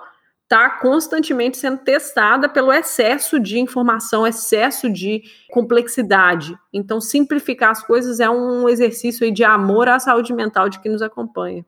está 0.49 0.71
constantemente 0.71 1.59
sendo 1.59 1.77
testada 1.77 2.49
pelo 2.49 2.73
excesso 2.73 3.39
de 3.39 3.59
informação, 3.59 4.27
excesso 4.27 4.91
de 4.91 5.23
complexidade. 5.51 6.57
Então, 6.73 7.03
simplificar 7.03 7.71
as 7.71 7.83
coisas 7.83 8.19
é 8.19 8.31
um 8.31 8.67
exercício 8.67 9.31
de 9.31 9.45
amor 9.45 9.91
à 9.91 9.99
saúde 9.99 10.33
mental 10.33 10.71
de 10.71 10.81
quem 10.81 10.91
nos 10.91 11.03
acompanha. 11.03 11.67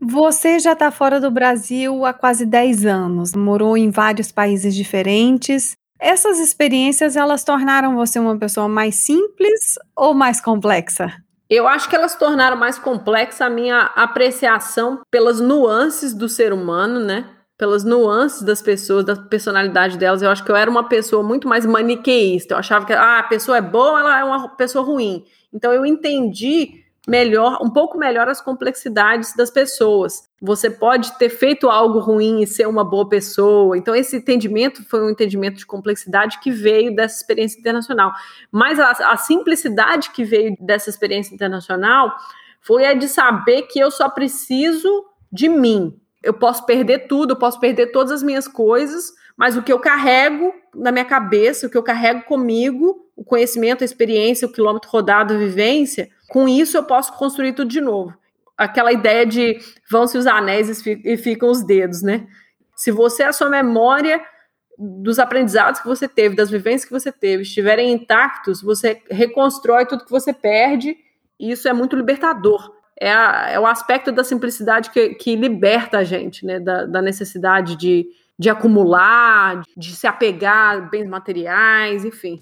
Você 0.00 0.58
já 0.58 0.72
está 0.72 0.90
fora 0.90 1.20
do 1.20 1.30
Brasil 1.30 2.04
há 2.06 2.14
quase 2.14 2.46
10 2.46 2.86
anos, 2.86 3.34
morou 3.34 3.76
em 3.76 3.90
vários 3.90 4.32
países 4.32 4.74
diferentes. 4.74 5.76
Essas 6.00 6.38
experiências, 6.38 7.16
elas 7.16 7.44
tornaram 7.44 7.94
você 7.94 8.18
uma 8.18 8.38
pessoa 8.38 8.68
mais 8.68 8.94
simples 8.96 9.78
ou 9.94 10.14
mais 10.14 10.40
complexa? 10.40 11.12
Eu 11.48 11.68
acho 11.68 11.90
que 11.90 11.94
elas 11.94 12.16
tornaram 12.16 12.56
mais 12.56 12.78
complexa 12.78 13.44
a 13.44 13.50
minha 13.50 13.80
apreciação 13.94 15.02
pelas 15.10 15.40
nuances 15.40 16.14
do 16.14 16.26
ser 16.28 16.54
humano, 16.54 16.98
né? 16.98 17.33
Pelas 17.64 17.82
nuances 17.82 18.42
das 18.42 18.60
pessoas, 18.60 19.06
da 19.06 19.16
personalidade 19.16 19.96
delas. 19.96 20.20
Eu 20.20 20.30
acho 20.30 20.44
que 20.44 20.50
eu 20.50 20.56
era 20.56 20.70
uma 20.70 20.86
pessoa 20.86 21.22
muito 21.22 21.48
mais 21.48 21.64
maniqueísta. 21.64 22.52
Eu 22.52 22.58
achava 22.58 22.84
que 22.84 22.92
ah, 22.92 23.20
a 23.20 23.22
pessoa 23.22 23.56
é 23.56 23.62
boa, 23.62 24.00
ela 24.00 24.18
é 24.18 24.22
uma 24.22 24.50
pessoa 24.50 24.84
ruim. 24.84 25.24
Então 25.50 25.72
eu 25.72 25.86
entendi 25.86 26.84
melhor, 27.08 27.58
um 27.62 27.70
pouco 27.70 27.96
melhor 27.96 28.28
as 28.28 28.42
complexidades 28.42 29.34
das 29.34 29.50
pessoas. 29.50 30.28
Você 30.42 30.68
pode 30.68 31.16
ter 31.16 31.30
feito 31.30 31.70
algo 31.70 32.00
ruim 32.00 32.42
e 32.42 32.46
ser 32.46 32.68
uma 32.68 32.84
boa 32.84 33.08
pessoa. 33.08 33.78
Então 33.78 33.94
esse 33.94 34.14
entendimento 34.14 34.84
foi 34.84 35.02
um 35.02 35.08
entendimento 35.08 35.56
de 35.56 35.64
complexidade 35.64 36.40
que 36.40 36.50
veio 36.50 36.94
dessa 36.94 37.16
experiência 37.16 37.58
internacional. 37.58 38.12
Mas 38.52 38.78
a, 38.78 38.90
a 38.90 39.16
simplicidade 39.16 40.10
que 40.10 40.22
veio 40.22 40.54
dessa 40.60 40.90
experiência 40.90 41.32
internacional 41.32 42.14
foi 42.60 42.84
a 42.84 42.92
de 42.92 43.08
saber 43.08 43.62
que 43.62 43.78
eu 43.78 43.90
só 43.90 44.10
preciso 44.10 45.06
de 45.32 45.48
mim, 45.48 45.98
eu 46.24 46.32
posso 46.32 46.64
perder 46.64 47.06
tudo, 47.06 47.32
eu 47.32 47.38
posso 47.38 47.60
perder 47.60 47.88
todas 47.88 48.10
as 48.10 48.22
minhas 48.22 48.48
coisas, 48.48 49.12
mas 49.36 49.56
o 49.56 49.62
que 49.62 49.72
eu 49.72 49.78
carrego 49.78 50.54
na 50.74 50.90
minha 50.90 51.04
cabeça, 51.04 51.66
o 51.66 51.70
que 51.70 51.76
eu 51.76 51.82
carrego 51.82 52.22
comigo, 52.22 53.06
o 53.14 53.22
conhecimento, 53.22 53.82
a 53.82 53.84
experiência, 53.84 54.48
o 54.48 54.52
quilômetro 54.52 54.90
rodado, 54.90 55.34
a 55.34 55.36
vivência, 55.36 56.08
com 56.28 56.48
isso 56.48 56.76
eu 56.76 56.84
posso 56.84 57.12
construir 57.12 57.52
tudo 57.52 57.68
de 57.68 57.80
novo. 57.80 58.16
Aquela 58.56 58.92
ideia 58.92 59.26
de 59.26 59.58
vão-se 59.90 60.16
os 60.16 60.26
anéis 60.26 60.84
e 60.86 61.16
ficam 61.16 61.50
os 61.50 61.62
dedos, 61.62 62.02
né? 62.02 62.26
Se 62.74 62.90
você, 62.90 63.22
a 63.22 63.32
sua 63.32 63.50
memória 63.50 64.24
dos 64.78 65.18
aprendizados 65.18 65.80
que 65.80 65.86
você 65.86 66.08
teve, 66.08 66.34
das 66.34 66.50
vivências 66.50 66.84
que 66.84 66.92
você 66.92 67.12
teve, 67.12 67.42
estiverem 67.42 67.92
intactos, 67.92 68.62
você 68.62 69.00
reconstrói 69.10 69.86
tudo 69.86 70.04
que 70.04 70.10
você 70.10 70.32
perde, 70.32 70.96
e 71.38 71.50
isso 71.52 71.68
é 71.68 71.72
muito 71.72 71.94
libertador 71.94 72.73
é, 73.00 73.10
a, 73.10 73.48
é 73.50 73.60
o 73.60 73.66
aspecto 73.66 74.12
da 74.12 74.22
simplicidade 74.22 74.90
que, 74.90 75.10
que 75.10 75.36
liberta 75.36 75.98
a 75.98 76.04
gente, 76.04 76.44
né? 76.46 76.60
Da, 76.60 76.84
da 76.84 77.02
necessidade 77.02 77.76
de, 77.76 78.06
de 78.38 78.48
acumular, 78.48 79.62
de 79.76 79.94
se 79.94 80.06
apegar 80.06 80.76
a 80.76 80.80
bens 80.80 81.08
materiais, 81.08 82.04
enfim. 82.04 82.40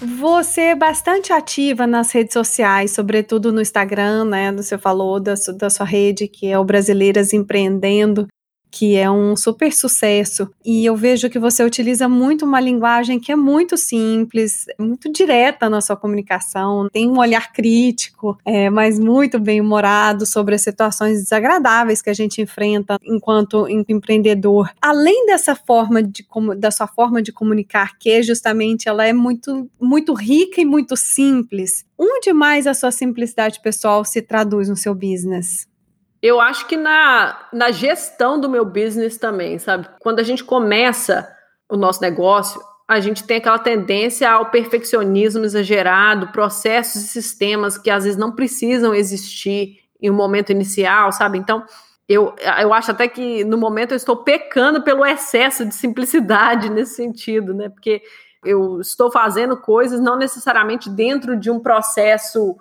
Você 0.00 0.60
é 0.60 0.74
bastante 0.76 1.32
ativa 1.32 1.84
nas 1.84 2.12
redes 2.12 2.32
sociais, 2.32 2.92
sobretudo 2.92 3.52
no 3.52 3.60
Instagram, 3.60 4.26
né? 4.26 4.52
Você 4.52 4.78
falou 4.78 5.18
da, 5.18 5.34
da 5.56 5.68
sua 5.68 5.86
rede, 5.86 6.28
que 6.28 6.46
é 6.46 6.58
o 6.58 6.64
Brasileiras 6.64 7.32
Empreendendo 7.32 8.28
que 8.70 8.96
é 8.96 9.10
um 9.10 9.36
super 9.36 9.72
sucesso. 9.72 10.50
E 10.64 10.84
eu 10.84 10.96
vejo 10.96 11.30
que 11.30 11.38
você 11.38 11.64
utiliza 11.64 12.08
muito 12.08 12.44
uma 12.44 12.60
linguagem 12.60 13.18
que 13.18 13.32
é 13.32 13.36
muito 13.36 13.76
simples, 13.76 14.66
muito 14.78 15.10
direta 15.12 15.68
na 15.68 15.80
sua 15.80 15.96
comunicação, 15.96 16.88
tem 16.90 17.08
um 17.08 17.18
olhar 17.18 17.52
crítico, 17.52 18.38
é, 18.44 18.70
mas 18.70 18.98
muito 18.98 19.38
bem 19.38 19.60
humorado 19.60 20.26
sobre 20.26 20.54
as 20.54 20.62
situações 20.62 21.22
desagradáveis 21.22 22.02
que 22.02 22.10
a 22.10 22.14
gente 22.14 22.40
enfrenta 22.40 22.98
enquanto 23.04 23.66
empreendedor. 23.68 24.70
Além 24.80 25.26
dessa 25.26 25.54
forma 25.54 26.02
de 26.02 26.26
da 26.58 26.70
sua 26.70 26.86
forma 26.86 27.22
de 27.22 27.32
comunicar, 27.32 27.98
que 27.98 28.10
é 28.10 28.22
justamente 28.22 28.88
ela 28.88 29.04
é 29.04 29.12
muito 29.12 29.68
muito 29.80 30.14
rica 30.14 30.60
e 30.60 30.64
muito 30.64 30.96
simples. 30.96 31.84
Onde 31.98 32.32
mais 32.32 32.66
a 32.66 32.74
sua 32.74 32.90
simplicidade 32.90 33.60
pessoal 33.60 34.04
se 34.04 34.22
traduz 34.22 34.68
no 34.68 34.76
seu 34.76 34.94
business? 34.94 35.66
Eu 36.20 36.40
acho 36.40 36.66
que 36.66 36.76
na, 36.76 37.46
na 37.52 37.70
gestão 37.70 38.40
do 38.40 38.48
meu 38.48 38.64
business 38.64 39.16
também, 39.16 39.58
sabe? 39.58 39.88
Quando 40.00 40.18
a 40.18 40.24
gente 40.24 40.42
começa 40.42 41.28
o 41.68 41.76
nosso 41.76 42.00
negócio, 42.00 42.60
a 42.88 42.98
gente 43.00 43.24
tem 43.24 43.36
aquela 43.36 43.58
tendência 43.58 44.30
ao 44.30 44.50
perfeccionismo 44.50 45.44
exagerado, 45.44 46.28
processos 46.28 47.02
e 47.02 47.08
sistemas 47.08 47.76
que 47.76 47.90
às 47.90 48.04
vezes 48.04 48.18
não 48.18 48.32
precisam 48.32 48.94
existir 48.94 49.76
em 50.00 50.10
um 50.10 50.14
momento 50.14 50.50
inicial, 50.50 51.12
sabe? 51.12 51.38
Então, 51.38 51.64
eu, 52.08 52.34
eu 52.60 52.72
acho 52.72 52.90
até 52.90 53.06
que 53.06 53.44
no 53.44 53.58
momento 53.58 53.92
eu 53.92 53.96
estou 53.96 54.16
pecando 54.16 54.82
pelo 54.82 55.04
excesso 55.04 55.66
de 55.66 55.74
simplicidade 55.74 56.70
nesse 56.72 56.96
sentido, 56.96 57.52
né? 57.52 57.68
Porque 57.68 58.02
eu 58.42 58.80
estou 58.80 59.10
fazendo 59.10 59.56
coisas 59.56 60.00
não 60.00 60.16
necessariamente 60.16 60.88
dentro 60.88 61.36
de 61.36 61.50
um 61.50 61.60
processo 61.60 62.56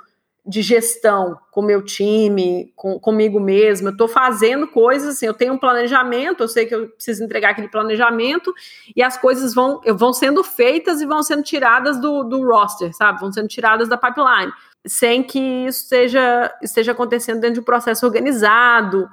de 0.47 0.61
gestão 0.61 1.37
com 1.51 1.61
meu 1.61 1.83
time, 1.83 2.71
com, 2.73 2.97
comigo 2.97 3.37
mesma. 3.37 3.89
Eu 3.89 3.91
estou 3.91 4.07
fazendo 4.07 4.65
coisas 4.67 5.15
assim, 5.15 5.25
eu 5.25 5.33
tenho 5.33 5.53
um 5.53 5.57
planejamento, 5.57 6.41
eu 6.41 6.47
sei 6.47 6.65
que 6.65 6.73
eu 6.73 6.87
preciso 6.87 7.23
entregar 7.23 7.49
aquele 7.49 7.67
planejamento, 7.67 8.53
e 8.95 9.03
as 9.03 9.17
coisas 9.17 9.53
vão, 9.53 9.81
vão 9.95 10.13
sendo 10.13 10.43
feitas 10.43 11.01
e 11.01 11.05
vão 11.05 11.21
sendo 11.21 11.43
tiradas 11.43 11.99
do, 11.99 12.23
do 12.23 12.41
roster, 12.47 12.95
sabe? 12.95 13.19
Vão 13.19 13.31
sendo 13.31 13.49
tiradas 13.49 13.89
da 13.89 13.97
pipeline, 13.97 14.53
sem 14.85 15.21
que 15.21 15.39
isso 15.39 15.83
esteja, 15.83 16.53
esteja 16.61 16.93
acontecendo 16.93 17.41
dentro 17.41 17.55
de 17.55 17.59
um 17.59 17.65
processo 17.65 18.05
organizado. 18.05 19.09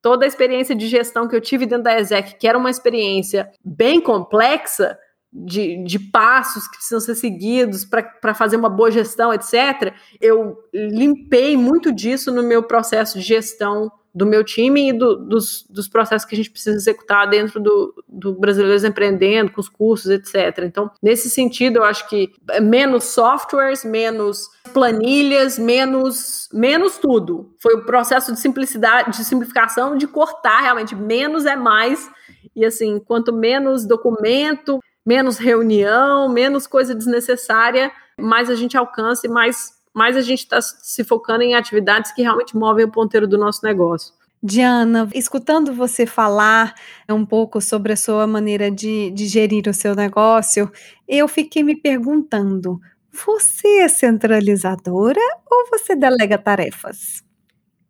Toda 0.00 0.24
a 0.24 0.28
experiência 0.28 0.74
de 0.76 0.86
gestão 0.86 1.26
que 1.26 1.34
eu 1.34 1.40
tive 1.40 1.66
dentro 1.66 1.82
da 1.82 1.98
ESEC, 1.98 2.38
que 2.38 2.46
era 2.46 2.56
uma 2.56 2.70
experiência 2.70 3.50
bem 3.64 4.00
complexa, 4.00 4.96
de, 5.44 5.84
de 5.84 5.98
passos 5.98 6.66
que 6.66 6.76
precisam 6.76 7.00
ser 7.00 7.14
seguidos 7.14 7.84
para 7.84 8.34
fazer 8.34 8.56
uma 8.56 8.70
boa 8.70 8.90
gestão, 8.90 9.32
etc., 9.34 9.92
eu 10.20 10.56
limpei 10.72 11.56
muito 11.56 11.92
disso 11.92 12.32
no 12.32 12.42
meu 12.42 12.62
processo 12.62 13.18
de 13.18 13.24
gestão 13.24 13.90
do 14.16 14.24
meu 14.24 14.42
time 14.42 14.88
e 14.88 14.92
do, 14.94 15.14
dos, 15.14 15.66
dos 15.68 15.86
processos 15.88 16.26
que 16.26 16.34
a 16.34 16.38
gente 16.38 16.50
precisa 16.50 16.74
executar 16.74 17.28
dentro 17.28 17.60
do, 17.60 18.02
do 18.08 18.32
Brasileiros 18.32 18.82
Empreendendo, 18.82 19.52
com 19.52 19.60
os 19.60 19.68
cursos, 19.68 20.10
etc. 20.10 20.64
Então, 20.64 20.90
nesse 21.02 21.28
sentido, 21.28 21.80
eu 21.80 21.84
acho 21.84 22.08
que 22.08 22.32
menos 22.62 23.04
softwares, 23.04 23.84
menos 23.84 24.48
planilhas, 24.72 25.58
menos, 25.58 26.48
menos 26.50 26.96
tudo. 26.96 27.54
Foi 27.60 27.74
o 27.74 27.84
processo 27.84 28.32
de 28.32 28.40
simplicidade, 28.40 29.18
de 29.18 29.22
simplificação, 29.22 29.98
de 29.98 30.06
cortar 30.06 30.62
realmente. 30.62 30.94
Menos 30.94 31.44
é 31.44 31.54
mais. 31.54 32.10
E 32.56 32.64
assim, 32.64 32.98
quanto 32.98 33.34
menos 33.34 33.84
documento, 33.84 34.80
menos 35.06 35.38
reunião, 35.38 36.28
menos 36.28 36.66
coisa 36.66 36.94
desnecessária, 36.94 37.92
mais 38.18 38.50
a 38.50 38.56
gente 38.56 38.76
alcança 38.76 39.26
e 39.26 39.30
mais, 39.30 39.72
mais 39.94 40.16
a 40.16 40.20
gente 40.20 40.40
está 40.40 40.60
se 40.60 41.04
focando 41.04 41.44
em 41.44 41.54
atividades 41.54 42.12
que 42.12 42.22
realmente 42.22 42.56
movem 42.56 42.84
o 42.84 42.90
ponteiro 42.90 43.28
do 43.28 43.38
nosso 43.38 43.60
negócio. 43.62 44.12
Diana, 44.42 45.08
escutando 45.14 45.72
você 45.72 46.06
falar 46.06 46.74
um 47.08 47.24
pouco 47.24 47.60
sobre 47.60 47.92
a 47.92 47.96
sua 47.96 48.26
maneira 48.26 48.70
de, 48.70 49.10
de 49.10 49.26
gerir 49.26 49.66
o 49.68 49.74
seu 49.74 49.94
negócio, 49.94 50.70
eu 51.08 51.26
fiquei 51.26 51.62
me 51.62 51.74
perguntando: 51.74 52.78
você 53.10 53.78
é 53.78 53.88
centralizadora 53.88 55.20
ou 55.50 55.68
você 55.70 55.96
delega 55.96 56.36
tarefas? 56.36 57.25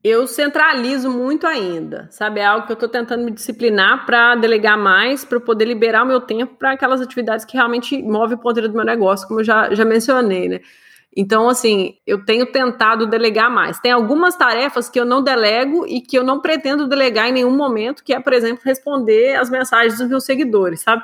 Eu 0.03 0.27
centralizo 0.27 1.11
muito 1.11 1.47
ainda, 1.47 2.09
sabe? 2.11 2.41
É 2.41 2.47
algo 2.47 2.67
que 2.67 2.73
eu 2.73 2.75
estou 2.75 2.89
tentando 2.89 3.25
me 3.25 3.31
disciplinar 3.31 4.07
para 4.07 4.37
delegar 4.37 4.79
mais, 4.79 5.25
para 5.25 5.41
poder 5.41 5.65
liberar 5.65 6.05
o 6.05 6.07
meu 6.07 6.21
tempo 6.21 6.55
para 6.57 6.73
aquelas 6.73 7.01
atividades 7.01 7.45
que 7.45 7.57
realmente 7.57 8.01
movem 8.03 8.37
o 8.37 8.41
ponteiro 8.41 8.69
do 8.69 8.75
meu 8.75 8.85
negócio, 8.85 9.27
como 9.27 9.41
eu 9.41 9.45
já, 9.45 9.75
já 9.75 9.85
mencionei, 9.85 10.49
né? 10.49 10.61
Então, 11.17 11.49
assim, 11.49 11.95
eu 12.07 12.25
tenho 12.27 12.45
tentado 12.53 13.07
delegar 13.07 13.51
mais. 13.51 13.81
Tem 13.81 13.91
algumas 13.91 14.37
tarefas 14.37 14.91
que 14.91 15.01
eu 15.01 15.05
não 15.07 15.23
delego 15.23 15.87
e 15.87 16.03
que 16.03 16.17
eu 16.17 16.23
não 16.23 16.41
pretendo 16.41 16.87
delegar 16.87 17.29
em 17.29 17.33
nenhum 17.33 17.57
momento, 17.57 18.05
que 18.05 18.13
é, 18.13 18.21
por 18.21 18.35
exemplo, 18.35 18.61
responder 18.63 19.35
as 19.35 19.49
mensagens 19.49 19.99
dos 19.99 20.09
meus 20.09 20.25
seguidores, 20.25 20.83
sabe? 20.83 21.03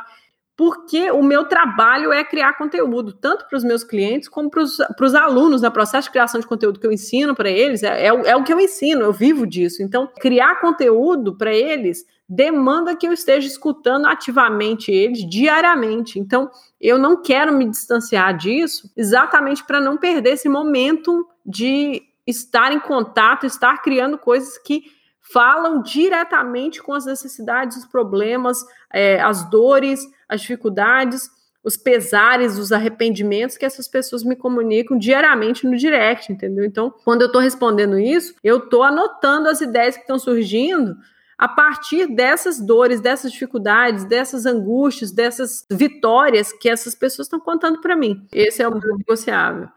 Porque 0.63 1.11
o 1.11 1.25
meu 1.25 1.45
trabalho 1.47 2.13
é 2.13 2.23
criar 2.23 2.53
conteúdo, 2.53 3.13
tanto 3.13 3.49
para 3.49 3.57
os 3.57 3.65
meus 3.65 3.83
clientes 3.83 4.29
como 4.29 4.49
para 4.49 4.63
os 4.63 5.15
alunos, 5.17 5.61
no 5.61 5.73
processo 5.73 6.07
de 6.07 6.13
criação 6.13 6.41
de 6.41 6.47
conteúdo 6.47 6.79
que 6.79 6.87
eu 6.87 6.93
ensino 6.93 7.35
para 7.35 7.51
eles, 7.51 7.83
é, 7.83 8.07
é, 8.07 8.07
é 8.07 8.37
o 8.37 8.45
que 8.45 8.53
eu 8.53 8.61
ensino, 8.61 9.03
eu 9.03 9.13
vivo 9.13 9.45
disso. 9.45 9.83
Então, 9.83 10.09
criar 10.21 10.61
conteúdo 10.61 11.37
para 11.37 11.53
eles 11.53 12.07
demanda 12.29 12.95
que 12.95 13.09
eu 13.09 13.13
esteja 13.13 13.49
escutando 13.49 14.07
ativamente 14.07 14.93
eles 14.93 15.29
diariamente. 15.29 16.21
Então, 16.21 16.49
eu 16.81 16.97
não 16.97 17.21
quero 17.21 17.53
me 17.53 17.69
distanciar 17.69 18.37
disso 18.37 18.89
exatamente 18.97 19.65
para 19.65 19.81
não 19.81 19.97
perder 19.97 20.35
esse 20.35 20.49
momento 20.49 21.27
de 21.45 22.05
estar 22.25 22.73
em 22.73 22.79
contato, 22.79 23.47
estar 23.47 23.83
criando 23.83 24.17
coisas 24.17 24.57
que 24.59 24.85
falam 25.33 25.83
diretamente 25.83 26.83
com 26.83 26.93
as 26.93 27.07
necessidades, 27.07 27.77
os 27.77 27.87
problemas, 27.87 28.59
é, 28.93 29.21
as 29.21 29.49
dores, 29.49 30.01
as 30.29 30.41
dificuldades, 30.41 31.31
os 31.65 31.77
pesares, 31.77 32.59
os 32.59 32.73
arrependimentos 32.73 33.57
que 33.57 33.65
essas 33.65 33.87
pessoas 33.87 34.25
me 34.25 34.35
comunicam 34.35 34.99
diariamente 34.99 35.67
no 35.67 35.77
direct, 35.77 36.33
entendeu? 36.33 36.65
Então, 36.65 36.93
quando 37.05 37.23
eu 37.23 37.29
estou 37.29 37.41
respondendo 37.41 37.99
isso, 37.99 38.35
eu 38.43 38.59
estou 38.59 38.83
anotando 38.83 39.49
as 39.49 39.61
ideias 39.61 39.95
que 39.95 40.03
estão 40.03 40.19
surgindo 40.19 40.97
a 41.39 41.49
partir 41.49 42.07
dessas 42.07 42.61
dores, 42.61 43.01
dessas 43.01 43.33
dificuldades, 43.33 44.05
dessas 44.05 44.47
angústias, 44.47 45.13
dessas 45.13 45.67
vitórias 45.71 46.53
que 46.53 46.69
essas 46.69 46.95
pessoas 46.95 47.27
estão 47.27 47.41
contando 47.41 47.81
para 47.81 47.97
mim. 47.97 48.27
Esse 48.33 48.63
é 48.63 48.69
o 48.69 48.71
meu 48.71 48.97
negociável. 48.97 49.69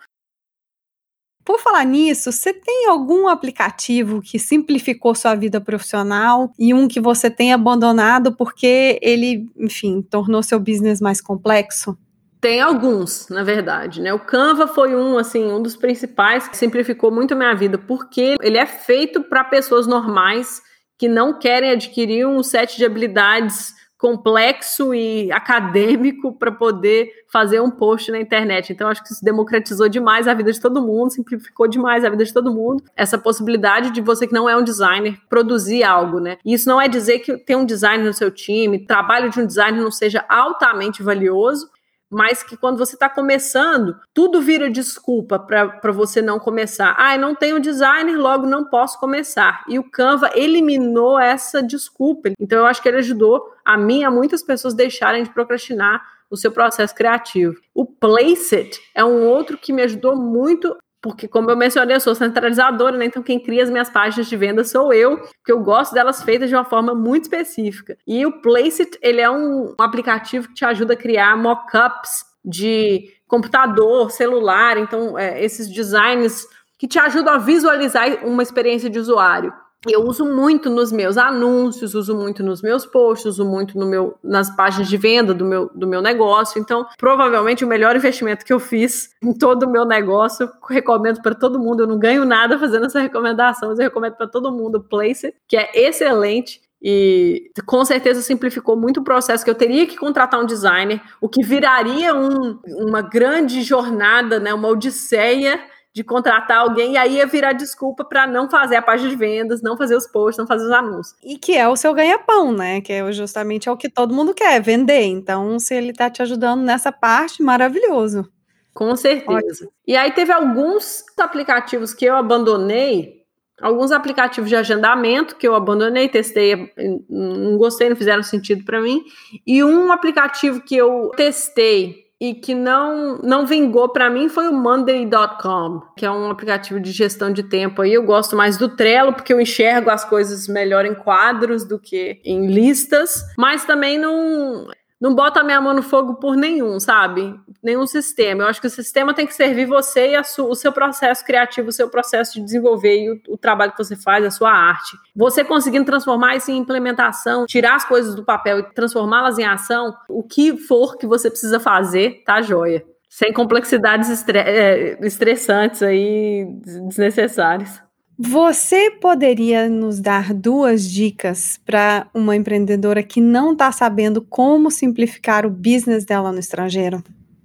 Por 1.46 1.60
falar 1.60 1.86
nisso, 1.86 2.32
você 2.32 2.52
tem 2.52 2.88
algum 2.88 3.28
aplicativo 3.28 4.20
que 4.20 4.40
simplificou 4.40 5.14
sua 5.14 5.36
vida 5.36 5.62
profissional 5.62 6.52
e 6.58 6.74
um 6.74 6.88
que 6.88 7.00
você 7.00 7.30
tem 7.30 7.54
abandonado 7.54 8.36
porque 8.36 8.98
ele, 9.00 9.48
enfim, 9.56 10.02
tornou 10.02 10.42
seu 10.42 10.60
business 10.60 11.00
mais 11.00 11.22
complexo? 11.22 11.96
Tem 12.42 12.60
alguns, 12.60 13.30
na 13.30 13.44
verdade, 13.44 14.02
né? 14.02 14.12
O 14.12 14.20
Canva 14.20 14.68
foi 14.68 14.96
um, 14.96 15.20
assim, 15.20 15.46
um 15.46 15.62
dos 15.62 15.76
principais 15.76 16.48
que 16.48 16.58
simplificou 16.58 17.12
muito 17.12 17.36
a 17.36 17.38
minha 17.38 17.54
vida, 17.54 17.78
porque 17.78 18.36
ele 18.42 18.58
é 18.58 18.66
feito 18.66 19.22
para 19.22 19.44
pessoas 19.44 19.86
normais 19.86 20.64
que 20.98 21.08
não 21.08 21.38
querem 21.38 21.72
adquirir 21.72 22.26
um 22.26 22.42
set 22.42 22.76
de 22.76 22.86
habilidades 22.86 23.74
complexo 24.06 24.94
e 24.94 25.32
acadêmico 25.32 26.32
para 26.32 26.52
poder 26.52 27.10
fazer 27.28 27.60
um 27.60 27.72
post 27.72 28.12
na 28.12 28.22
internet. 28.22 28.72
Então, 28.72 28.88
acho 28.88 29.04
que 29.04 29.12
isso 29.12 29.26
democratizou 29.26 29.90
demais 29.90 30.28
a 30.28 30.34
vida 30.36 30.52
de 30.52 30.62
todo 30.62 30.80
mundo, 30.80 31.10
simplificou 31.10 31.68
demais 31.68 32.06
a 32.06 32.10
vida 32.12 32.24
de 32.24 32.32
todo 32.32 32.54
mundo. 32.54 32.84
Essa 32.96 33.18
possibilidade 33.18 33.90
de 33.90 34.02
você 34.02 34.28
que 34.28 34.34
não 34.34 34.48
é 34.48 34.56
um 34.56 34.64
designer 34.64 35.18
produzir 35.28 35.84
algo, 35.84 36.20
né? 36.20 36.38
E 36.46 36.54
isso 36.54 36.70
não 36.70 36.80
é 36.80 36.88
dizer 36.88 37.18
que 37.18 37.36
ter 37.36 37.56
um 37.56 37.66
designer 37.66 38.06
no 38.06 38.14
seu 38.14 38.30
time, 38.30 38.86
trabalho 38.86 39.32
de 39.32 39.42
um 39.42 39.48
designer 39.48 39.82
não 39.82 39.90
seja 39.90 40.24
altamente 40.30 41.02
valioso, 41.02 41.68
mas 42.10 42.44
que 42.44 42.56
quando 42.56 42.78
você 42.78 42.96
está 42.96 43.10
começando, 43.10 44.00
tudo 44.14 44.42
vira 44.42 44.70
desculpa 44.70 45.40
para 45.40 45.92
você 45.92 46.22
não 46.22 46.40
começar. 46.40 46.96
Ah, 46.98 47.16
eu 47.16 47.22
não 47.22 47.36
tenho 47.36 47.60
designer, 47.60 48.18
logo 48.18 48.46
não 48.46 48.66
posso 48.66 49.00
começar. 49.00 49.64
E 49.68 49.80
o 49.80 49.90
Canva 49.90 50.32
eliminou 50.36 51.20
essa 51.20 51.62
desculpa. 51.62 52.30
Então 52.40 52.60
eu 52.60 52.66
acho 52.66 52.82
que 52.82 52.88
ele 52.88 52.98
ajudou 52.98 53.54
a 53.64 53.78
mim 53.78 54.02
e 54.02 54.04
a 54.04 54.12
muitas 54.12 54.42
pessoas 54.42 54.74
deixarem 54.74 55.24
de 55.24 55.30
procrastinar 55.30 56.02
o 56.30 56.38
seu 56.38 56.52
processo 56.52 56.94
criativo. 56.94 57.56
O 57.74 57.86
Placeit 57.86 58.80
é 58.94 59.04
um 59.04 59.26
outro 59.28 59.58
que 59.58 59.74
me 59.74 59.82
ajudou 59.84 60.16
muito 60.16 60.76
porque 61.06 61.28
como 61.28 61.52
eu 61.52 61.56
mencionei, 61.56 61.96
eu 61.96 62.00
sou 62.00 62.16
centralizadora, 62.16 62.98
né? 62.98 63.06
Então 63.06 63.22
quem 63.22 63.40
cria 63.40 63.62
as 63.62 63.70
minhas 63.70 63.92
páginas 63.92 64.26
de 64.26 64.36
venda 64.36 64.64
sou 64.64 64.92
eu, 64.92 65.18
porque 65.20 65.52
eu 65.52 65.60
gosto 65.60 65.94
delas 65.94 66.24
feitas 66.24 66.50
de 66.50 66.56
uma 66.56 66.66
forma 66.66 66.96
muito 66.96 67.26
específica. 67.26 67.96
E 68.08 68.26
o 68.26 68.42
Placeit, 68.42 68.98
ele 69.04 69.22
é 69.22 69.30
um, 69.30 69.76
um 69.80 69.84
aplicativo 69.84 70.48
que 70.48 70.56
te 70.56 70.66
ajuda 70.66 70.94
a 70.94 70.98
criar 70.98 71.38
mockups 71.38 72.26
de 72.44 73.14
computador, 73.28 74.10
celular, 74.10 74.80
então 74.80 75.16
é, 75.16 75.46
esses 75.46 75.72
designs 75.72 76.48
que 76.76 76.88
te 76.88 76.98
ajudam 76.98 77.36
a 77.36 77.38
visualizar 77.38 78.26
uma 78.26 78.42
experiência 78.42 78.90
de 78.90 78.98
usuário 78.98 79.54
eu 79.94 80.04
uso 80.04 80.26
muito 80.26 80.70
nos 80.70 80.92
meus 80.92 81.18
anúncios, 81.18 81.94
uso 81.94 82.16
muito 82.16 82.44
nos 82.44 82.62
meus 82.62 82.86
posts, 82.86 83.26
uso 83.26 83.46
muito 83.46 83.78
no 83.78 83.86
meu, 83.86 84.18
nas 84.24 84.54
páginas 84.56 84.88
de 84.88 84.98
venda 84.98 85.34
do 85.34 85.46
meu, 85.46 85.70
do 85.74 85.88
meu 85.88 86.02
negócio. 86.02 86.60
Então, 86.60 86.86
provavelmente 86.98 87.64
o 87.64 87.68
melhor 87.68 87.96
investimento 87.96 88.46
que 88.46 88.54
eu 88.54 88.60
fiz 88.60 89.10
em 89.22 89.34
todo 89.34 89.64
o 89.64 89.70
meu 89.70 89.86
negócio, 89.86 90.50
recomendo 90.70 91.22
para 91.22 91.36
todo 91.36 91.60
mundo. 91.60 91.84
Eu 91.84 91.88
não 91.88 92.00
ganho 92.00 92.26
nada 92.26 92.58
fazendo 92.58 92.86
essa 92.86 93.00
recomendação, 93.00 93.70
mas 93.70 93.80
eu 93.80 93.86
recomendo 93.86 94.16
para 94.16 94.28
todo 94.28 94.52
mundo 94.52 94.80
o 94.80 94.84
Place, 94.84 95.34
que 95.48 95.58
é 95.58 95.70
excelente. 95.74 96.62
E 96.82 97.50
com 97.66 97.84
certeza 97.84 98.22
simplificou 98.22 98.78
muito 98.78 99.00
o 99.00 99.04
processo 99.04 99.44
que 99.44 99.50
eu 99.50 99.56
teria 99.56 99.88
que 99.88 99.98
contratar 99.98 100.40
um 100.40 100.46
designer, 100.46 101.02
o 101.20 101.28
que 101.28 101.42
viraria 101.44 102.14
um, 102.14 102.60
uma 102.66 103.02
grande 103.02 103.64
jornada, 103.64 104.40
né, 104.40 104.54
uma 104.54 104.68
odisseia 104.68 105.60
de 105.96 106.04
contratar 106.04 106.58
alguém 106.58 106.92
e 106.94 106.98
aí 106.98 107.16
ia 107.16 107.26
virar 107.26 107.54
desculpa 107.54 108.04
para 108.04 108.28
não 108.28 108.50
fazer 108.50 108.76
a 108.76 108.82
página 108.82 109.10
de 109.10 109.16
vendas, 109.16 109.62
não 109.62 109.78
fazer 109.78 109.96
os 109.96 110.06
posts, 110.06 110.38
não 110.38 110.46
fazer 110.46 110.66
os 110.66 110.72
anúncios. 110.72 111.16
E 111.24 111.38
que 111.38 111.56
é 111.56 111.66
o 111.70 111.76
seu 111.78 111.94
ganha-pão, 111.94 112.52
né? 112.52 112.82
Que 112.82 112.92
é 112.92 113.12
justamente 113.14 113.70
é 113.70 113.72
o 113.72 113.78
que 113.78 113.90
todo 113.90 114.14
mundo 114.14 114.34
quer, 114.34 114.62
vender. 114.62 115.04
Então, 115.04 115.58
se 115.58 115.74
ele 115.74 115.94
tá 115.94 116.10
te 116.10 116.22
ajudando 116.22 116.64
nessa 116.64 116.92
parte, 116.92 117.42
maravilhoso. 117.42 118.30
Com 118.74 118.94
certeza. 118.98 119.38
Ótimo. 119.38 119.72
E 119.88 119.96
aí 119.96 120.12
teve 120.12 120.34
alguns 120.34 121.02
aplicativos 121.18 121.94
que 121.94 122.04
eu 122.04 122.18
abandonei, 122.18 123.22
alguns 123.62 123.94
aplicativos 123.94 124.50
de 124.50 124.56
agendamento 124.58 125.38
que 125.38 125.48
eu 125.48 125.56
abandonei, 125.56 126.10
testei, 126.10 126.74
não 127.10 127.58
gostei, 127.58 127.88
não 127.88 127.96
fizeram 127.96 128.22
sentido 128.22 128.66
para 128.66 128.82
mim, 128.82 129.02
e 129.48 129.64
um 129.64 129.94
aplicativo 129.94 130.60
que 130.60 130.76
eu 130.76 131.10
testei 131.16 132.05
e 132.20 132.34
que 132.34 132.56
não 132.56 133.18
não 133.18 133.46
vingou 133.46 133.90
para 133.90 134.10
mim 134.10 134.30
foi 134.30 134.48
o 134.48 134.54
Monday.com, 134.54 135.82
que 135.98 136.06
é 136.06 136.12
um 136.12 136.30
aplicativo 136.30 136.80
de 136.80 136.92
gestão 136.92 137.32
de 137.32 137.44
tempo. 137.44 137.82
Aí 137.82 137.94
eu 137.94 138.04
gosto 138.04 138.36
mais 138.36 138.58
do 138.58 138.70
Trello 138.70 139.14
porque 139.14 139.34
eu 139.34 139.42
enxergo 139.42 139.90
as 139.90 140.06
coisas 140.06 140.48
melhor 140.48 140.86
em 140.86 140.96
quadros 140.96 141.66
do 141.66 141.78
que 141.78 142.22
em 142.24 142.48
listas, 142.48 143.24
mas 143.38 143.66
também 143.66 143.98
não 143.98 144.68
não 145.06 145.14
bota 145.14 145.42
a 145.42 145.44
minha 145.44 145.62
mão 145.62 145.72
no 145.72 145.84
fogo 145.84 146.16
por 146.16 146.36
nenhum, 146.36 146.80
sabe? 146.80 147.40
Nenhum 147.62 147.86
sistema. 147.86 148.42
Eu 148.42 148.48
acho 148.48 148.60
que 148.60 148.66
o 148.66 148.72
sistema 148.72 149.14
tem 149.14 149.28
que 149.28 149.36
servir 149.36 149.68
você 149.68 150.16
e 150.16 150.20
o 150.20 150.56
seu 150.56 150.72
processo 150.72 151.24
criativo, 151.24 151.70
o 151.70 151.72
seu 151.72 151.88
processo 151.88 152.34
de 152.34 152.42
desenvolver 152.44 153.04
e 153.04 153.12
o, 153.12 153.22
o, 153.30 153.38
trabalho 153.38 153.72
que 153.72 153.78
você 153.78 153.96
faz, 153.96 154.26
a 154.26 154.32
sua 154.32 154.52
arte. 154.52 154.98
Você 155.16 155.44
conseguindo 155.44 155.86
transformar 155.86 156.36
isso 156.38 156.50
em 156.50 156.58
implementação, 156.58 157.46
tirar 157.46 157.76
as 157.76 157.86
coisas 157.86 158.16
do 158.16 158.26
papel 158.26 158.58
e 158.58 158.64
transformá-las 158.74 159.38
em 159.38 159.46
ação, 159.46 159.96
o 160.10 160.24
que 160.24 160.58
for 160.58 160.98
que 160.98 161.06
você 161.06 161.30
precisa 161.30 161.60
fazer, 161.60 162.24
tá 162.26 162.42
joia. 162.42 162.84
Sem 163.08 163.32
complexidades 163.32 164.28
é, 164.30 164.98
estressantes 165.06 165.84
aí, 165.84 166.48
desnecessárias. 166.64 167.85
Você 168.18 168.92
poderia 168.92 169.68
nos 169.68 170.00
dar 170.00 170.34
duas 170.34 170.90
dicas 170.90 171.60
para 171.66 172.08
uma 172.14 172.34
empreendedora 172.34 173.04
que 173.04 173.20
não 173.20 173.52
está 173.52 173.70
sabendo 173.74 174.22
como 174.22 174.72
simplificar 174.72 175.46
o 175.46 175.50
business 175.50 176.06
dela 176.06 176.32
no 176.32 176.40
estrangeiro? 176.40 177.04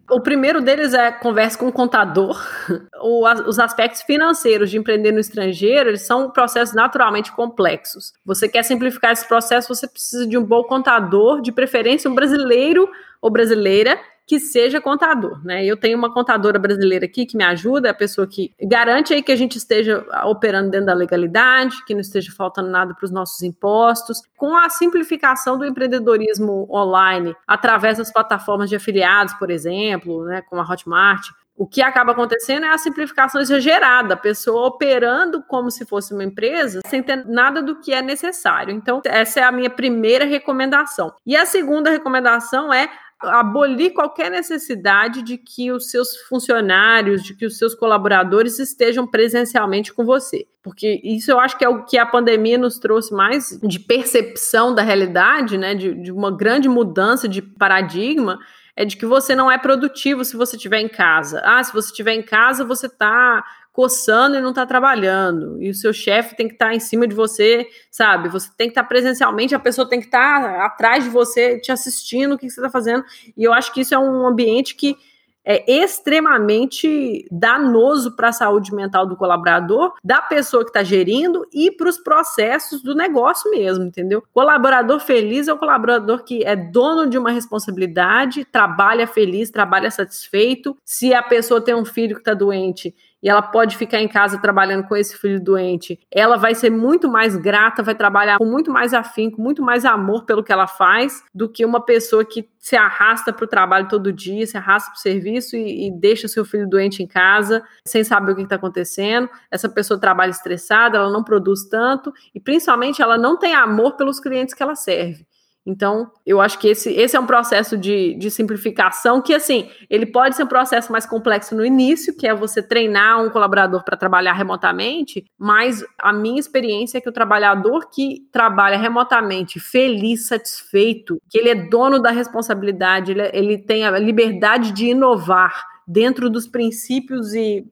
O 0.09 0.20
primeiro 0.20 0.61
deles 0.61 0.94
é 0.94 1.11
converse 1.11 1.59
com 1.59 1.68
o 1.68 1.72
contador. 1.72 2.40
O, 3.02 3.26
os 3.48 3.59
aspectos 3.59 4.02
financeiros 4.02 4.70
de 4.70 4.76
empreender 4.76 5.11
no 5.11 5.18
estrangeiro, 5.18 5.88
eles 5.88 6.02
são 6.02 6.30
processos 6.30 6.74
naturalmente 6.74 7.33
complexos. 7.33 8.12
Você 8.26 8.46
quer 8.46 8.62
simplificar 8.62 9.12
esse 9.12 9.26
processo, 9.26 9.74
você 9.74 9.88
precisa 9.88 10.26
de 10.26 10.37
um 10.37 10.44
bom 10.44 10.62
contador, 10.64 11.40
de 11.40 11.50
preferência 11.50 12.11
um 12.11 12.14
brasileiro 12.14 12.87
ou 13.22 13.30
brasileira 13.30 13.98
que 14.30 14.38
seja 14.38 14.80
contador, 14.80 15.44
né? 15.44 15.64
Eu 15.66 15.76
tenho 15.76 15.98
uma 15.98 16.14
contadora 16.14 16.56
brasileira 16.56 17.04
aqui 17.04 17.26
que 17.26 17.36
me 17.36 17.42
ajuda, 17.42 17.88
é 17.88 17.90
a 17.90 17.94
pessoa 17.94 18.28
que 18.28 18.52
garante 18.62 19.12
aí 19.12 19.24
que 19.24 19.32
a 19.32 19.36
gente 19.36 19.58
esteja 19.58 20.06
operando 20.24 20.70
dentro 20.70 20.86
da 20.86 20.94
legalidade, 20.94 21.84
que 21.84 21.94
não 21.94 22.00
esteja 22.00 22.30
faltando 22.30 22.70
nada 22.70 22.94
para 22.94 23.04
os 23.04 23.10
nossos 23.10 23.42
impostos, 23.42 24.22
com 24.36 24.56
a 24.56 24.70
simplificação 24.70 25.58
do 25.58 25.66
empreendedorismo 25.66 26.68
online 26.70 27.34
através 27.44 27.98
das 27.98 28.12
plataformas 28.12 28.70
de 28.70 28.76
afiliados, 28.76 29.34
por 29.34 29.50
exemplo, 29.50 30.24
né, 30.24 30.42
como 30.42 30.62
a 30.62 30.64
Hotmart. 30.64 31.26
O 31.56 31.66
que 31.66 31.82
acaba 31.82 32.12
acontecendo 32.12 32.66
é 32.66 32.70
a 32.70 32.78
simplificação 32.78 33.40
exagerada, 33.40 34.14
a 34.14 34.16
pessoa 34.16 34.68
operando 34.68 35.42
como 35.42 35.72
se 35.72 35.84
fosse 35.84 36.14
uma 36.14 36.22
empresa, 36.22 36.82
sem 36.86 37.02
ter 37.02 37.26
nada 37.26 37.60
do 37.60 37.80
que 37.80 37.92
é 37.92 38.00
necessário. 38.00 38.72
Então, 38.72 39.02
essa 39.04 39.40
é 39.40 39.42
a 39.42 39.50
minha 39.50 39.68
primeira 39.68 40.24
recomendação. 40.24 41.12
E 41.26 41.36
a 41.36 41.44
segunda 41.44 41.90
recomendação 41.90 42.72
é 42.72 42.88
abolir 43.22 43.92
qualquer 43.92 44.30
necessidade 44.30 45.22
de 45.22 45.37
que 45.37 45.70
os 45.70 45.90
seus 45.90 46.16
funcionários, 46.28 47.22
de 47.22 47.35
que 47.35 47.44
os 47.44 47.59
seus 47.59 47.74
colaboradores 47.74 48.59
estejam 48.59 49.06
presencialmente 49.06 49.92
com 49.92 50.04
você. 50.04 50.46
Porque 50.62 51.00
isso 51.04 51.30
eu 51.30 51.38
acho 51.38 51.56
que 51.59 51.64
é 51.64 51.68
o 51.68 51.85
que 51.85 51.98
a 51.98 52.06
pandemia 52.06 52.56
nos 52.56 52.78
trouxe 52.78 53.12
mais 53.12 53.59
de 53.62 53.78
percepção 53.78 54.74
da 54.74 54.83
realidade, 54.83 55.59
né? 55.59 55.74
De, 55.74 55.94
de 55.94 56.12
uma 56.12 56.35
grande 56.35 56.68
mudança 56.68 57.28
de 57.28 57.42
paradigma 57.42 58.38
é 58.74 58.85
de 58.85 58.96
que 58.96 59.04
você 59.04 59.35
não 59.35 59.50
é 59.50 59.59
produtivo 59.59 60.24
se 60.24 60.37
você 60.37 60.56
estiver 60.56 60.80
em 60.80 60.88
casa. 60.88 61.42
Ah, 61.44 61.62
se 61.62 61.72
você 61.72 61.88
estiver 61.88 62.14
em 62.14 62.22
casa, 62.22 62.64
você 62.64 62.87
está 62.87 63.44
coçando 63.72 64.37
e 64.37 64.40
não 64.40 64.50
está 64.50 64.66
trabalhando. 64.66 65.62
E 65.62 65.70
o 65.70 65.74
seu 65.74 65.92
chefe 65.92 66.37
tem 66.37 66.48
que 66.48 66.54
estar 66.54 66.68
tá 66.68 66.74
em 66.74 66.80
cima 66.80 67.06
de 67.06 67.14
você, 67.14 67.66
sabe? 67.90 68.28
Você 68.28 68.50
tem 68.56 68.68
que 68.68 68.72
estar 68.72 68.83
tá 68.83 68.88
presencialmente, 68.88 69.54
a 69.54 69.61
pessoa 69.61 69.88
tem 69.88 70.00
que 70.00 70.06
estar 70.06 70.42
tá 70.42 70.64
atrás 70.64 71.04
de 71.04 71.11
você, 71.11 71.59
te 71.59 71.70
assistindo, 71.70 72.35
o 72.35 72.38
que 72.38 72.48
você 72.48 72.61
está 72.61 72.70
fazendo. 72.70 73.04
E 73.37 73.44
eu 73.44 73.52
acho 73.52 73.72
que 73.72 73.80
isso 73.80 73.94
é 73.94 73.98
um 73.98 74.26
ambiente 74.26 74.74
que 74.74 74.96
é 75.44 75.64
extremamente 75.83 77.26
danoso 77.30 78.14
para 78.14 78.28
a 78.28 78.33
saúde 78.33 78.74
mental 78.74 79.06
do 79.06 79.16
colaborador, 79.16 79.94
da 80.04 80.20
pessoa 80.20 80.62
que 80.62 80.70
está 80.70 80.83
gerindo 80.83 81.46
e 81.52 81.70
para 81.70 81.88
os 81.88 81.98
processos 81.98 82.83
do 82.83 82.94
negócio 82.94 83.50
mesmo, 83.50 83.85
entendeu? 83.85 84.22
Colaborador 84.33 85.00
feliz 85.00 85.48
é 85.48 85.52
o 85.52 85.59
colaborador 85.59 86.24
que 86.24 86.44
é 86.44 86.54
dono 86.54 87.09
de 87.09 87.16
uma 87.16 87.30
responsabilidade, 87.30 88.44
trabalha 88.44 89.06
feliz, 89.06 89.50
trabalha 89.50 89.90
satisfeito. 89.90 90.76
Se 90.85 91.14
a 91.14 91.22
pessoa 91.22 91.61
tem 91.61 91.74
um 91.74 91.85
filho 91.85 92.16
que 92.16 92.20
está 92.20 92.35
doente, 92.35 92.94
e 93.22 93.28
ela 93.28 93.42
pode 93.42 93.76
ficar 93.76 94.00
em 94.00 94.09
casa 94.09 94.40
trabalhando 94.40 94.87
com 94.87 94.96
esse 94.96 95.16
filho 95.16 95.42
doente, 95.42 95.98
ela 96.11 96.37
vai 96.37 96.54
ser 96.54 96.70
muito 96.70 97.09
mais 97.09 97.37
grata, 97.37 97.83
vai 97.83 97.94
trabalhar 97.94 98.38
com 98.38 98.44
muito 98.44 98.70
mais 98.70 98.94
afinco, 98.94 99.40
muito 99.40 99.62
mais 99.62 99.85
amor 99.85 100.24
pelo 100.24 100.42
que 100.42 100.52
ela 100.52 100.66
faz, 100.66 101.22
do 101.35 101.48
que 101.48 101.64
uma 101.64 101.85
pessoa 101.85 102.24
que 102.24 102.48
se 102.59 102.76
arrasta 102.76 103.33
para 103.33 103.44
o 103.44 103.48
trabalho 103.48 103.88
todo 103.88 104.12
dia, 104.12 104.46
se 104.46 104.56
arrasta 104.56 104.90
para 104.90 104.98
o 104.98 105.00
serviço 105.00 105.56
e, 105.56 105.87
e, 105.87 105.90
deixa 105.90 106.28
seu 106.28 106.44
filho 106.44 106.68
doente 106.68 107.02
em 107.02 107.06
casa, 107.06 107.62
sem 107.87 108.04
saber 108.04 108.33
o 108.33 108.37
que 108.37 108.42
está 108.42 108.56
acontecendo. 108.56 109.28
Essa 109.50 109.68
pessoa 109.68 109.98
trabalha 109.98 110.30
estressada, 110.30 110.98
ela 110.98 111.11
não 111.11 111.24
produz 111.24 111.64
tanto 111.68 112.12
e, 112.35 112.40
principalmente, 112.40 113.00
ela 113.00 113.16
não 113.16 113.38
tem 113.38 113.54
amor 113.54 113.96
pelos 113.96 114.20
clientes 114.20 114.54
que 114.54 114.62
ela 114.62 114.74
serve. 114.74 115.26
Então, 115.70 116.11
eu 116.26 116.40
acho 116.40 116.59
que 116.59 116.66
esse, 116.66 116.92
esse 116.92 117.16
é 117.16 117.20
um 117.20 117.26
processo 117.26 117.78
de, 117.78 118.14
de 118.14 118.28
simplificação 118.28 119.22
que, 119.22 119.33
assim, 119.33 119.70
ele 119.88 120.04
pode 120.04 120.35
ser 120.35 120.42
um 120.42 120.48
processo 120.48 120.90
mais 120.90 121.06
complexo 121.06 121.54
no 121.54 121.64
início, 121.64 122.16
que 122.16 122.26
é 122.26 122.35
você 122.35 122.61
treinar 122.61 123.22
um 123.22 123.30
colaborador 123.30 123.85
para 123.85 123.96
trabalhar 123.96 124.33
remotamente, 124.33 125.24
mas 125.38 125.85
a 125.98 126.12
minha 126.12 126.40
experiência 126.40 126.98
é 126.98 127.00
que 127.00 127.09
o 127.09 127.12
trabalhador 127.12 127.88
que 127.88 128.26
trabalha 128.33 128.76
remotamente, 128.76 129.61
feliz, 129.61 130.26
satisfeito, 130.26 131.18
que 131.30 131.38
ele 131.38 131.50
é 131.50 131.54
dono 131.54 132.00
da 132.00 132.11
responsabilidade, 132.11 133.12
ele, 133.12 133.30
ele 133.33 133.59
tem 133.59 133.85
a 133.85 133.96
liberdade 133.96 134.72
de 134.72 134.87
inovar 134.87 135.64
dentro 135.87 136.28
dos 136.28 136.48
princípios 136.48 137.33
e 137.33 137.64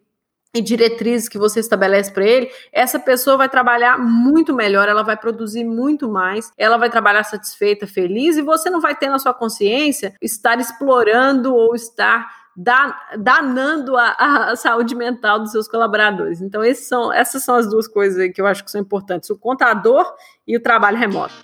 e 0.55 0.63
diretrizes 0.63 1.29
que 1.29 1.39
você 1.39 1.61
estabelece 1.61 2.13
para 2.13 2.25
ele, 2.25 2.51
essa 2.73 2.99
pessoa 2.99 3.37
vai 3.37 3.49
trabalhar 3.49 3.99
muito 3.99 4.55
melhor, 4.55 4.89
ela 4.89 5.03
vai 5.03 5.17
produzir 5.17 5.65
muito 5.65 6.09
mais, 6.09 6.51
ela 6.57 6.79
vai 6.79 6.89
trabalhar 6.89 7.23
satisfeita, 7.25 7.87
feliz, 7.87 8.37
e 8.37 8.43
você 8.43 8.71
não 8.71 8.81
vai 8.81 8.95
ter 8.95 9.09
na 9.09 9.19
sua 9.19 9.35
consciência 9.35 10.15
estar 10.23 10.59
explorando 10.59 11.55
ou 11.55 11.75
estar 11.75 12.27
danando 13.17 13.97
a, 13.97 14.17
a, 14.51 14.57
saúde 14.57 14.95
mental 14.95 15.39
dos 15.39 15.53
seus 15.53 15.69
colaboradores. 15.69 16.41
Então, 16.41 16.63
são, 16.75 17.13
essas 17.13 17.45
são 17.45 17.55
as 17.55 17.69
duas 17.69 17.87
coisas 17.87 18.33
que 18.35 18.41
eu 18.41 18.47
acho 18.47 18.65
que 18.65 18.71
são 18.71 18.81
importantes: 18.81 19.31
o 19.31 19.39
contador 19.39 20.05
e 20.47 20.57
o 20.57 20.61
trabalho 20.61 20.97
remoto. 20.99 21.35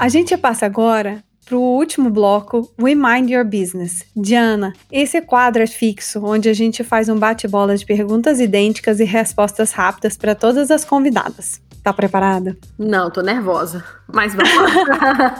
A 0.00 0.08
gente 0.08 0.36
passa 0.36 0.64
agora 0.64 1.24
para 1.48 1.56
o 1.56 1.62
último 1.62 2.10
bloco, 2.10 2.70
We 2.78 2.94
Mind 2.94 3.30
Your 3.30 3.44
Business. 3.44 4.04
Diana, 4.14 4.74
esse 4.92 5.22
quadro 5.22 5.62
é 5.62 5.66
fixo, 5.66 6.20
onde 6.22 6.48
a 6.48 6.52
gente 6.52 6.84
faz 6.84 7.08
um 7.08 7.18
bate-bola 7.18 7.74
de 7.74 7.86
perguntas 7.86 8.38
idênticas 8.38 9.00
e 9.00 9.04
respostas 9.04 9.72
rápidas 9.72 10.14
para 10.16 10.34
todas 10.34 10.70
as 10.70 10.84
convidadas. 10.84 11.60
Tá 11.82 11.92
preparada? 11.92 12.54
Não, 12.78 13.10
tô 13.10 13.22
nervosa. 13.22 13.82
Mas 14.12 14.34
vamos 14.34 14.54
lá. 14.54 15.38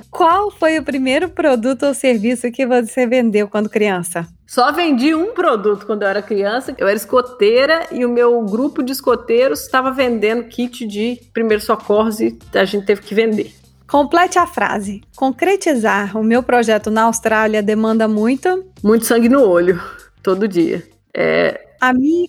Qual 0.10 0.50
foi 0.50 0.78
o 0.78 0.82
primeiro 0.82 1.28
produto 1.28 1.86
ou 1.86 1.94
serviço 1.94 2.50
que 2.50 2.66
você 2.66 3.06
vendeu 3.06 3.46
quando 3.46 3.68
criança? 3.68 4.26
Só 4.44 4.72
vendi 4.72 5.14
um 5.14 5.32
produto 5.32 5.86
quando 5.86 6.02
eu 6.02 6.08
era 6.08 6.20
criança. 6.20 6.74
Eu 6.76 6.88
era 6.88 6.96
escoteira 6.96 7.86
e 7.92 8.04
o 8.04 8.08
meu 8.08 8.42
grupo 8.42 8.82
de 8.82 8.90
escoteiros 8.90 9.60
estava 9.60 9.92
vendendo 9.92 10.44
kit 10.44 10.84
de 10.84 11.20
primeiros 11.32 11.64
socorros 11.64 12.18
e 12.18 12.36
a 12.54 12.64
gente 12.64 12.86
teve 12.86 13.02
que 13.02 13.14
vender. 13.14 13.61
Complete 13.92 14.38
a 14.38 14.46
frase. 14.46 15.02
Concretizar 15.14 16.16
o 16.16 16.24
meu 16.24 16.42
projeto 16.42 16.90
na 16.90 17.02
Austrália 17.02 17.62
demanda 17.62 18.08
muito. 18.08 18.64
Muito 18.82 19.04
sangue 19.04 19.28
no 19.28 19.46
olho, 19.46 19.78
todo 20.22 20.48
dia. 20.48 20.82
É... 21.14 21.74
A 21.78 21.92
mim. 21.92 22.26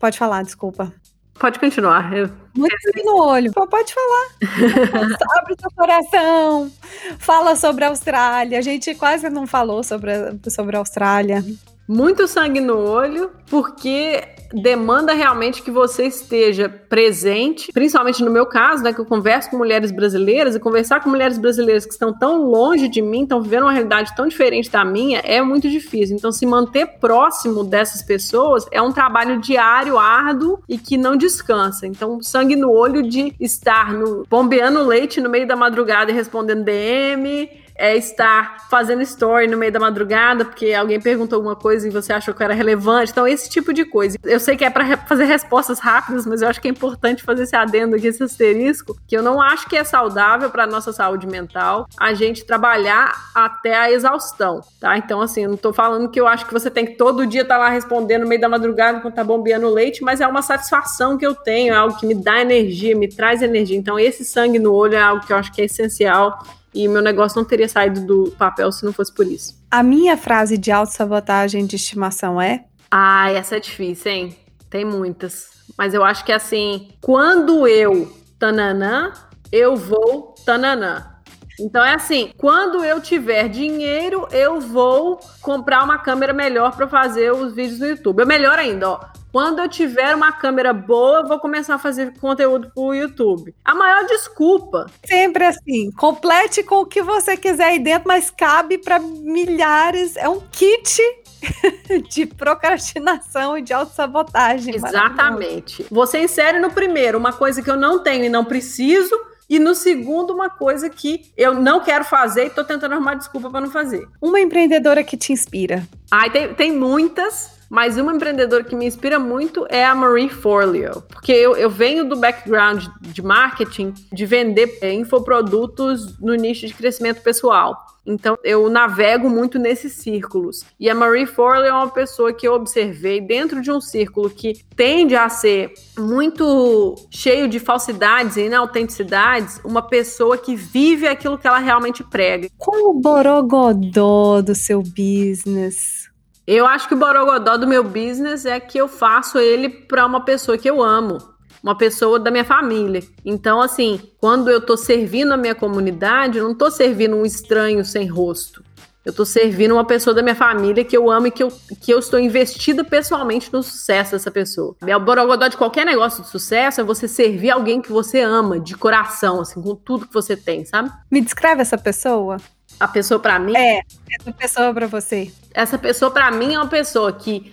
Pode 0.00 0.18
falar, 0.18 0.42
desculpa. 0.42 0.92
Pode 1.38 1.60
continuar. 1.60 2.12
Eu... 2.12 2.28
Muito 2.56 2.74
sangue 2.82 3.04
no 3.04 3.22
olho. 3.22 3.52
Pode 3.52 3.94
falar. 3.94 4.30
Abre 5.38 5.54
seu 5.60 5.70
coração. 5.76 6.72
Fala 7.20 7.54
sobre 7.54 7.84
a 7.84 7.88
Austrália. 7.90 8.58
A 8.58 8.62
gente 8.62 8.92
quase 8.96 9.30
não 9.30 9.46
falou 9.46 9.84
sobre 9.84 10.10
a, 10.10 10.34
sobre 10.50 10.74
a 10.74 10.80
Austrália. 10.80 11.44
Muito 11.86 12.26
sangue 12.26 12.60
no 12.60 12.78
olho, 12.78 13.30
porque 13.48 14.24
demanda 14.52 15.12
realmente 15.12 15.62
que 15.62 15.70
você 15.70 16.06
esteja 16.06 16.68
presente, 16.68 17.72
principalmente 17.72 18.22
no 18.24 18.30
meu 18.30 18.46
caso, 18.46 18.82
né, 18.82 18.92
que 18.92 19.00
eu 19.00 19.06
converso 19.06 19.50
com 19.50 19.56
mulheres 19.56 19.90
brasileiras 19.90 20.54
e 20.54 20.60
conversar 20.60 21.02
com 21.02 21.10
mulheres 21.10 21.38
brasileiras 21.38 21.84
que 21.84 21.92
estão 21.92 22.12
tão 22.12 22.44
longe 22.44 22.88
de 22.88 23.02
mim, 23.02 23.22
estão 23.22 23.42
vivendo 23.42 23.64
uma 23.64 23.72
realidade 23.72 24.14
tão 24.14 24.26
diferente 24.26 24.70
da 24.70 24.84
minha, 24.84 25.20
é 25.20 25.40
muito 25.42 25.68
difícil. 25.68 26.16
Então, 26.16 26.32
se 26.32 26.46
manter 26.46 26.98
próximo 26.98 27.64
dessas 27.64 28.02
pessoas 28.02 28.66
é 28.70 28.80
um 28.80 28.92
trabalho 28.92 29.40
diário, 29.40 29.98
árduo 29.98 30.60
e 30.68 30.78
que 30.78 30.96
não 30.96 31.16
descansa. 31.16 31.86
Então, 31.86 32.22
sangue 32.22 32.56
no 32.56 32.70
olho 32.70 33.02
de 33.02 33.34
estar 33.40 33.92
no 33.92 34.24
bombeando 34.28 34.84
leite 34.84 35.20
no 35.20 35.30
meio 35.30 35.46
da 35.46 35.56
madrugada 35.56 36.10
e 36.10 36.14
respondendo 36.14 36.64
DM, 36.64 37.48
é 37.78 37.96
estar 37.96 38.68
fazendo 38.68 39.02
story 39.02 39.46
no 39.46 39.56
meio 39.56 39.72
da 39.72 39.78
madrugada 39.78 40.44
porque 40.44 40.72
alguém 40.72 41.00
perguntou 41.00 41.36
alguma 41.36 41.56
coisa 41.56 41.86
e 41.86 41.90
você 41.90 42.12
achou 42.12 42.34
que 42.34 42.42
era 42.42 42.54
relevante. 42.54 43.12
Então, 43.12 43.26
esse 43.26 43.48
tipo 43.48 43.72
de 43.72 43.84
coisa. 43.84 44.16
Eu 44.24 44.40
sei 44.40 44.56
que 44.56 44.64
é 44.64 44.70
para 44.70 44.96
fazer 44.98 45.24
respostas 45.24 45.78
rápidas, 45.78 46.26
mas 46.26 46.42
eu 46.42 46.48
acho 46.48 46.60
que 46.60 46.68
é 46.68 46.70
importante 46.70 47.22
fazer 47.22 47.44
esse 47.44 47.56
adendo 47.56 47.96
aqui, 47.96 48.06
esse 48.06 48.22
asterisco, 48.22 48.96
que 49.06 49.16
eu 49.16 49.22
não 49.22 49.40
acho 49.40 49.68
que 49.68 49.76
é 49.76 49.84
saudável 49.84 50.50
para 50.50 50.66
nossa 50.66 50.92
saúde 50.92 51.26
mental 51.26 51.86
a 51.98 52.14
gente 52.14 52.44
trabalhar 52.44 53.14
até 53.34 53.76
a 53.76 53.90
exaustão, 53.90 54.60
tá? 54.80 54.96
Então, 54.96 55.20
assim, 55.20 55.44
eu 55.44 55.50
não 55.50 55.56
tô 55.56 55.72
falando 55.72 56.10
que 56.10 56.20
eu 56.20 56.26
acho 56.26 56.46
que 56.46 56.52
você 56.52 56.70
tem 56.70 56.86
que 56.86 56.96
todo 56.96 57.26
dia 57.26 57.42
estar 57.42 57.54
tá 57.54 57.60
lá 57.60 57.68
respondendo 57.68 58.22
no 58.22 58.28
meio 58.28 58.40
da 58.40 58.48
madrugada 58.48 58.98
enquanto 58.98 59.14
tá 59.14 59.24
bombeando 59.24 59.68
leite, 59.68 60.02
mas 60.02 60.20
é 60.20 60.26
uma 60.26 60.42
satisfação 60.42 61.16
que 61.18 61.26
eu 61.26 61.34
tenho, 61.34 61.74
é 61.74 61.76
algo 61.76 61.96
que 61.96 62.06
me 62.06 62.14
dá 62.14 62.40
energia, 62.40 62.96
me 62.96 63.08
traz 63.08 63.42
energia. 63.42 63.76
Então, 63.76 63.98
esse 63.98 64.24
sangue 64.24 64.58
no 64.58 64.72
olho 64.72 64.94
é 64.94 65.00
algo 65.00 65.26
que 65.26 65.32
eu 65.32 65.36
acho 65.36 65.52
que 65.52 65.60
é 65.60 65.64
essencial 65.64 66.38
e 66.76 66.86
meu 66.86 67.00
negócio 67.00 67.40
não 67.40 67.48
teria 67.48 67.68
saído 67.68 68.02
do 68.02 68.30
papel 68.32 68.70
se 68.70 68.84
não 68.84 68.92
fosse 68.92 69.12
por 69.12 69.26
isso. 69.26 69.54
A 69.70 69.82
minha 69.82 70.16
frase 70.16 70.58
de 70.58 70.70
autossabotagem 70.70 71.64
de 71.64 71.76
estimação 71.76 72.40
é? 72.40 72.64
Ah, 72.90 73.30
essa 73.32 73.56
é 73.56 73.60
difícil, 73.60 74.12
hein? 74.12 74.36
Tem 74.68 74.84
muitas. 74.84 75.48
Mas 75.76 75.94
eu 75.94 76.04
acho 76.04 76.24
que 76.24 76.32
assim, 76.32 76.90
quando 77.00 77.66
eu 77.66 78.12
tananã, 78.38 79.12
eu 79.50 79.74
vou 79.74 80.34
tananã. 80.44 81.16
Então 81.58 81.82
é 81.82 81.94
assim, 81.94 82.30
quando 82.36 82.84
eu 82.84 83.00
tiver 83.00 83.48
dinheiro, 83.48 84.28
eu 84.30 84.60
vou 84.60 85.18
comprar 85.40 85.82
uma 85.82 85.98
câmera 85.98 86.34
melhor 86.34 86.76
para 86.76 86.86
fazer 86.86 87.32
os 87.32 87.54
vídeos 87.54 87.80
no 87.80 87.86
YouTube. 87.86 88.20
É 88.20 88.26
melhor 88.26 88.58
ainda, 88.58 88.90
ó. 88.90 89.00
Quando 89.36 89.58
eu 89.58 89.68
tiver 89.68 90.14
uma 90.14 90.32
câmera 90.32 90.72
boa, 90.72 91.18
eu 91.18 91.28
vou 91.28 91.38
começar 91.38 91.74
a 91.74 91.78
fazer 91.78 92.18
conteúdo 92.18 92.72
pro 92.74 92.94
YouTube. 92.94 93.54
A 93.62 93.74
maior 93.74 94.06
desculpa. 94.06 94.86
Sempre 95.04 95.44
assim, 95.44 95.90
complete 95.90 96.62
com 96.62 96.76
o 96.76 96.86
que 96.86 97.02
você 97.02 97.36
quiser 97.36 97.64
aí 97.64 97.78
dentro, 97.78 98.08
mas 98.08 98.30
cabe 98.30 98.78
para 98.78 98.98
milhares. 98.98 100.16
É 100.16 100.26
um 100.26 100.40
kit 100.40 101.02
de 102.08 102.24
procrastinação 102.24 103.58
e 103.58 103.60
de 103.60 103.74
autossabotagem. 103.74 104.74
Exatamente. 104.74 105.84
Você 105.90 106.24
insere 106.24 106.58
no 106.58 106.70
primeiro 106.70 107.18
uma 107.18 107.34
coisa 107.34 107.60
que 107.60 107.70
eu 107.70 107.76
não 107.76 108.02
tenho 108.02 108.24
e 108.24 108.30
não 108.30 108.42
preciso, 108.42 109.14
e 109.50 109.58
no 109.58 109.74
segundo, 109.74 110.32
uma 110.32 110.48
coisa 110.48 110.88
que 110.88 111.30
eu 111.36 111.52
não 111.52 111.80
quero 111.80 112.06
fazer 112.06 112.46
e 112.46 112.50
tô 112.50 112.64
tentando 112.64 112.94
arrumar 112.94 113.16
desculpa 113.16 113.50
para 113.50 113.60
não 113.60 113.70
fazer. 113.70 114.08
Uma 114.18 114.40
empreendedora 114.40 115.04
que 115.04 115.14
te 115.14 115.30
inspira. 115.30 115.86
Ai, 116.10 116.30
tem, 116.30 116.54
tem 116.54 116.72
muitas. 116.72 117.55
Mas 117.68 117.96
uma 117.98 118.14
empreendedora 118.14 118.64
que 118.64 118.76
me 118.76 118.86
inspira 118.86 119.18
muito 119.18 119.66
é 119.68 119.84
a 119.84 119.94
Marie 119.94 120.28
Forleo, 120.28 121.02
porque 121.08 121.32
eu, 121.32 121.56
eu 121.56 121.68
venho 121.68 122.08
do 122.08 122.16
background 122.16 122.86
de 123.00 123.22
marketing, 123.22 123.92
de 124.12 124.26
vender 124.26 124.78
infoprodutos 124.82 126.18
no 126.20 126.34
nicho 126.34 126.66
de 126.66 126.74
crescimento 126.74 127.22
pessoal. 127.22 127.86
Então 128.06 128.38
eu 128.44 128.70
navego 128.70 129.28
muito 129.28 129.58
nesses 129.58 129.94
círculos. 129.94 130.64
E 130.78 130.88
a 130.88 130.94
Marie 130.94 131.26
Forleo 131.26 131.66
é 131.66 131.72
uma 131.72 131.90
pessoa 131.90 132.32
que 132.32 132.46
eu 132.46 132.54
observei 132.54 133.20
dentro 133.20 133.60
de 133.60 133.70
um 133.72 133.80
círculo 133.80 134.30
que 134.30 134.64
tende 134.76 135.16
a 135.16 135.28
ser 135.28 135.74
muito 135.98 136.94
cheio 137.10 137.48
de 137.48 137.58
falsidades 137.58 138.36
e 138.36 138.42
inautenticidades, 138.42 139.60
uma 139.64 139.82
pessoa 139.82 140.38
que 140.38 140.54
vive 140.54 141.08
aquilo 141.08 141.36
que 141.36 141.48
ela 141.48 141.58
realmente 141.58 142.04
prega. 142.04 142.48
Qual 142.56 142.90
o 142.90 142.94
borogodó 142.94 144.40
do 144.40 144.54
seu 144.54 144.82
business? 144.82 146.05
Eu 146.46 146.64
acho 146.64 146.86
que 146.86 146.94
o 146.94 146.96
borogodó 146.96 147.56
do 147.56 147.66
meu 147.66 147.82
business 147.82 148.46
é 148.46 148.60
que 148.60 148.78
eu 148.78 148.86
faço 148.86 149.36
ele 149.38 149.68
para 149.68 150.06
uma 150.06 150.24
pessoa 150.24 150.56
que 150.56 150.70
eu 150.70 150.82
amo. 150.82 151.18
uma 151.62 151.76
pessoa 151.76 152.20
da 152.20 152.30
minha 152.30 152.44
família. 152.44 153.02
Então, 153.24 153.60
assim, 153.60 154.00
quando 154.20 154.48
eu 154.48 154.60
tô 154.60 154.76
servindo 154.76 155.32
a 155.32 155.36
minha 155.36 155.54
comunidade, 155.54 156.38
eu 156.38 156.44
não 156.44 156.54
tô 156.54 156.70
servindo 156.70 157.16
um 157.16 157.26
estranho 157.26 157.84
sem 157.84 158.06
rosto. 158.06 158.62
Eu 159.04 159.12
tô 159.12 159.24
servindo 159.24 159.72
uma 159.72 159.84
pessoa 159.84 160.14
da 160.14 160.22
minha 160.22 160.34
família 160.34 160.84
que 160.84 160.96
eu 160.96 161.10
amo 161.10 161.26
e 161.26 161.30
que 161.30 161.42
eu, 161.42 161.52
que 161.80 161.92
eu 161.92 161.98
estou 161.98 162.20
investida 162.20 162.84
pessoalmente 162.84 163.52
no 163.52 163.64
sucesso 163.64 164.12
dessa 164.12 164.30
pessoa. 164.30 164.76
É 164.86 164.96
o 164.96 165.00
borogodó 165.00 165.48
de 165.48 165.56
qualquer 165.56 165.84
negócio 165.84 166.22
de 166.22 166.28
sucesso 166.28 166.80
é 166.80 166.84
você 166.84 167.08
servir 167.08 167.50
alguém 167.50 167.80
que 167.80 167.90
você 167.90 168.20
ama, 168.20 168.60
de 168.60 168.76
coração, 168.76 169.40
assim, 169.40 169.60
com 169.60 169.74
tudo 169.74 170.06
que 170.06 170.14
você 170.14 170.36
tem, 170.36 170.64
sabe? 170.64 170.90
Me 171.10 171.20
descreve 171.20 171.62
essa 171.62 171.78
pessoa. 171.78 172.36
A 172.78 172.86
pessoa 172.86 173.18
para 173.18 173.38
mim? 173.38 173.56
É, 173.56 173.80
essa 174.20 174.32
pessoa 174.32 174.74
para 174.74 174.86
você. 174.86 175.32
Essa 175.54 175.78
pessoa 175.78 176.10
para 176.10 176.30
mim 176.30 176.54
é 176.54 176.58
uma 176.58 176.68
pessoa 176.68 177.12
que 177.12 177.50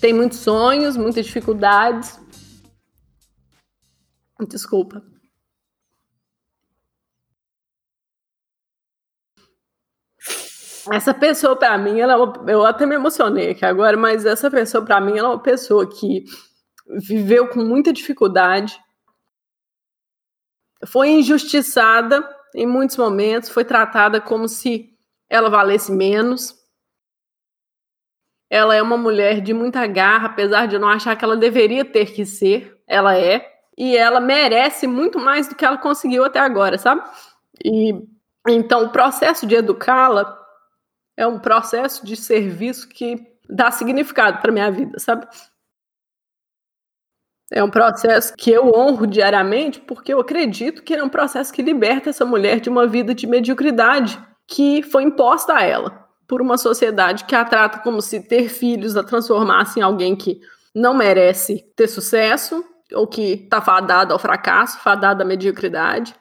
tem 0.00 0.12
muitos 0.12 0.38
sonhos, 0.38 0.96
muitas 0.96 1.26
dificuldades. 1.26 2.20
Desculpa. 4.48 5.02
Essa 10.92 11.12
pessoa, 11.12 11.56
para 11.56 11.76
mim, 11.76 12.00
ela, 12.00 12.14
é 12.14 12.54
eu 12.54 12.64
até 12.64 12.86
me 12.86 12.94
emocionei 12.94 13.50
aqui 13.50 13.64
agora, 13.64 13.96
mas 13.96 14.24
essa 14.24 14.50
pessoa, 14.50 14.84
para 14.84 15.00
mim, 15.00 15.18
ela 15.18 15.28
é 15.28 15.32
uma 15.32 15.42
pessoa 15.42 15.86
que 15.88 16.24
viveu 16.86 17.48
com 17.48 17.62
muita 17.62 17.92
dificuldade, 17.92 18.80
foi 20.86 21.10
injustiçada 21.10 22.26
em 22.54 22.66
muitos 22.66 22.96
momentos, 22.96 23.48
foi 23.48 23.64
tratada 23.64 24.20
como 24.20 24.48
se 24.48 24.90
ela 25.28 25.48
valesse 25.48 25.92
menos. 25.92 26.54
Ela 28.50 28.74
é 28.74 28.82
uma 28.82 28.96
mulher 28.96 29.40
de 29.40 29.54
muita 29.54 29.86
garra, 29.86 30.26
apesar 30.26 30.66
de 30.66 30.74
eu 30.74 30.80
não 30.80 30.88
achar 30.88 31.16
que 31.16 31.24
ela 31.24 31.36
deveria 31.36 31.84
ter 31.84 32.12
que 32.12 32.26
ser, 32.26 32.76
ela 32.86 33.16
é. 33.16 33.48
E 33.78 33.96
ela 33.96 34.20
merece 34.20 34.86
muito 34.86 35.18
mais 35.18 35.48
do 35.48 35.54
que 35.54 35.64
ela 35.64 35.78
conseguiu 35.78 36.24
até 36.24 36.40
agora, 36.40 36.76
sabe? 36.76 37.02
E 37.64 37.94
então 38.48 38.84
o 38.84 38.90
processo 38.90 39.46
de 39.46 39.54
educá-la 39.54 40.36
é 41.16 41.26
um 41.26 41.38
processo 41.38 42.04
de 42.04 42.16
serviço 42.16 42.88
que 42.88 43.16
dá 43.48 43.70
significado 43.70 44.40
para 44.40 44.52
minha 44.52 44.70
vida, 44.70 44.98
sabe? 44.98 45.26
É 47.52 47.64
um 47.64 47.70
processo 47.70 48.32
que 48.36 48.50
eu 48.50 48.70
honro 48.74 49.06
diariamente 49.06 49.80
porque 49.80 50.14
eu 50.14 50.20
acredito 50.20 50.82
que 50.82 50.94
é 50.94 51.02
um 51.02 51.08
processo 51.08 51.52
que 51.52 51.62
liberta 51.62 52.10
essa 52.10 52.24
mulher 52.24 52.60
de 52.60 52.70
uma 52.70 52.86
vida 52.86 53.12
de 53.12 53.26
mediocridade 53.26 54.20
que 54.46 54.82
foi 54.84 55.02
imposta 55.02 55.54
a 55.54 55.62
ela 55.62 56.08
por 56.28 56.40
uma 56.40 56.56
sociedade 56.56 57.24
que 57.24 57.34
a 57.34 57.44
trata 57.44 57.80
como 57.80 58.00
se 58.00 58.20
ter 58.20 58.48
filhos 58.48 58.96
a 58.96 59.02
transformasse 59.02 59.80
em 59.80 59.82
alguém 59.82 60.14
que 60.14 60.40
não 60.72 60.94
merece 60.94 61.64
ter 61.74 61.88
sucesso 61.88 62.64
ou 62.92 63.06
que 63.06 63.32
está 63.32 63.60
fadado 63.60 64.12
ao 64.12 64.18
fracasso, 64.18 64.78
fadado 64.78 65.22
à 65.22 65.26
mediocridade. 65.26 66.14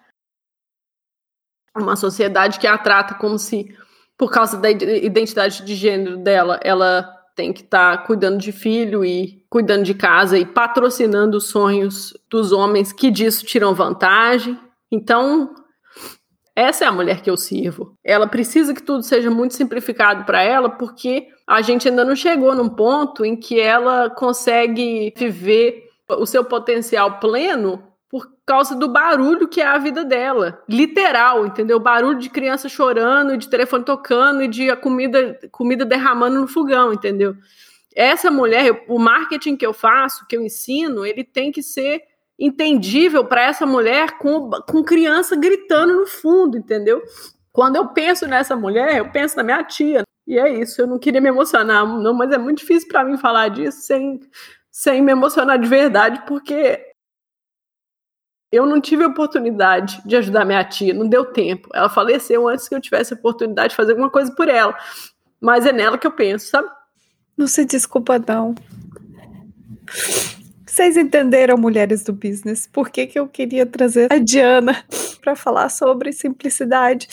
Uma 1.78 1.96
sociedade 1.96 2.60
que 2.60 2.66
a 2.66 2.76
trata 2.76 3.14
como 3.14 3.38
se, 3.38 3.76
por 4.18 4.32
causa 4.32 4.58
da 4.58 4.72
identidade 4.72 5.64
de 5.64 5.76
gênero 5.76 6.18
dela, 6.18 6.60
ela 6.64 7.19
tem 7.40 7.54
que 7.54 7.62
estar 7.62 8.00
tá 8.00 8.04
cuidando 8.04 8.38
de 8.38 8.52
filho 8.52 9.06
e 9.06 9.46
cuidando 9.50 9.84
de 9.84 9.94
casa 9.94 10.38
e 10.38 10.46
patrocinando 10.46 11.38
os 11.38 11.48
sonhos 11.48 12.14
dos 12.30 12.52
homens 12.52 12.92
que 12.92 13.10
disso 13.10 13.46
tiram 13.46 13.74
vantagem. 13.74 14.60
Então, 14.92 15.56
essa 16.54 16.84
é 16.84 16.88
a 16.90 16.92
mulher 16.92 17.22
que 17.22 17.30
eu 17.30 17.38
sirvo. 17.38 17.94
Ela 18.04 18.28
precisa 18.28 18.74
que 18.74 18.84
tudo 18.84 19.04
seja 19.04 19.32
muito 19.32 19.54
simplificado 19.54 20.26
para 20.26 20.44
ela, 20.44 20.70
porque 20.70 21.28
a 21.48 21.62
gente 21.62 21.88
ainda 21.88 22.04
não 22.04 22.14
chegou 22.14 22.54
num 22.54 22.68
ponto 22.68 23.24
em 23.24 23.38
que 23.38 23.58
ela 23.58 24.10
consegue 24.10 25.14
viver 25.16 25.86
o 26.10 26.26
seu 26.26 26.44
potencial 26.44 27.22
pleno 27.22 27.82
causa 28.50 28.76
do 28.76 28.88
barulho 28.88 29.48
que 29.48 29.62
é 29.62 29.68
a 29.68 29.78
vida 29.78 30.04
dela. 30.04 30.64
Literal, 30.68 31.46
entendeu? 31.46 31.80
Barulho 31.80 32.18
de 32.18 32.32
criança 32.32 32.68
chorando, 32.68 33.38
de 33.38 33.48
telefone 33.48 33.86
tocando 33.86 34.42
e 34.42 34.48
de 34.48 34.72
a 34.72 34.76
comida, 34.76 35.40
comida 35.52 35.86
derramando 35.86 36.42
no 36.42 36.48
fogão, 36.48 36.92
entendeu? 36.92 37.36
Essa 37.96 38.32
mulher, 38.32 38.86
o 38.88 38.98
marketing 38.98 39.56
que 39.56 39.64
eu 39.64 39.72
faço, 39.72 40.26
que 40.26 40.36
eu 40.36 40.42
ensino, 40.42 41.06
ele 41.06 41.24
tem 41.24 41.52
que 41.52 41.62
ser 41.62 42.02
entendível 42.40 43.24
para 43.24 43.44
essa 43.44 43.68
mulher 43.68 44.18
com, 44.18 44.50
com 44.68 44.84
criança 44.84 45.36
gritando 45.36 46.00
no 46.00 46.08
fundo, 46.08 46.58
entendeu? 46.58 47.04
Quando 47.52 47.76
eu 47.76 47.90
penso 47.90 48.26
nessa 48.26 48.56
mulher, 48.56 48.98
eu 48.98 49.12
penso 49.12 49.38
na 49.38 49.44
minha 49.44 49.64
tia. 49.64 50.02
E 50.26 50.40
é 50.40 50.50
isso, 50.60 50.82
eu 50.82 50.88
não 50.88 50.98
queria 50.98 51.22
me 51.22 51.30
emocionar, 51.30 51.86
não, 51.86 52.16
mas 52.16 52.32
é 52.32 52.38
muito 52.40 52.60
difícil 52.60 52.88
para 52.88 53.04
mim 53.04 53.16
falar 53.16 53.50
disso 53.50 53.82
sem, 53.82 54.20
sem 54.72 55.04
me 55.04 55.12
emocionar 55.12 55.60
de 55.60 55.68
verdade, 55.68 56.24
porque 56.28 56.89
eu 58.52 58.66
não 58.66 58.82
tive 58.82 59.04
a 59.04 59.08
oportunidade 59.08 60.02
de 60.06 60.16
ajudar 60.16 60.46
minha 60.46 60.64
tia, 60.64 60.94
não 60.94 61.08
deu 61.08 61.26
tempo. 61.26 61.70
Ela 61.74 61.90
faleceu 61.90 62.48
antes 62.48 62.68
que 62.68 62.74
eu 62.74 62.82
tivesse 62.82 63.14
a 63.14 63.18
oportunidade 63.18 63.70
de 63.70 63.76
fazer 63.76 63.92
alguma 63.92 64.10
coisa 64.10 64.34
por 64.34 64.48
ela. 64.48 64.76
Mas 65.40 65.66
é 65.66 65.72
nela 65.72 65.98
que 65.98 66.08
eu 66.08 66.12
penso, 66.12 66.48
sabe? 66.48 66.68
Não 67.38 67.48
se 67.48 67.64
desculpa, 67.64 68.20
não. 68.20 68.56
Vocês 70.66 70.98
entenderam, 70.98 71.58
mulheres 71.58 72.04
do 72.04 72.14
business, 72.14 72.68
por 72.68 72.90
que, 72.90 73.06
que 73.06 73.20
eu 73.20 73.28
queria 73.28 73.66
trazer 73.66 74.12
a 74.12 74.18
Diana 74.18 74.84
para 75.22 75.36
falar 75.36 75.70
sobre 75.70 76.12
simplicidade? 76.12 77.08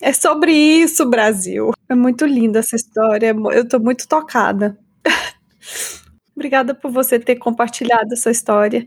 É 0.00 0.12
sobre 0.12 0.52
isso, 0.52 1.08
Brasil. 1.08 1.72
É 1.88 1.94
muito 1.94 2.24
linda 2.24 2.60
essa 2.60 2.76
história, 2.76 3.34
eu 3.52 3.62
estou 3.62 3.80
muito 3.80 4.08
tocada. 4.08 4.78
Obrigada 6.34 6.74
por 6.74 6.90
você 6.90 7.18
ter 7.18 7.36
compartilhado 7.36 8.12
essa 8.14 8.30
história. 8.30 8.86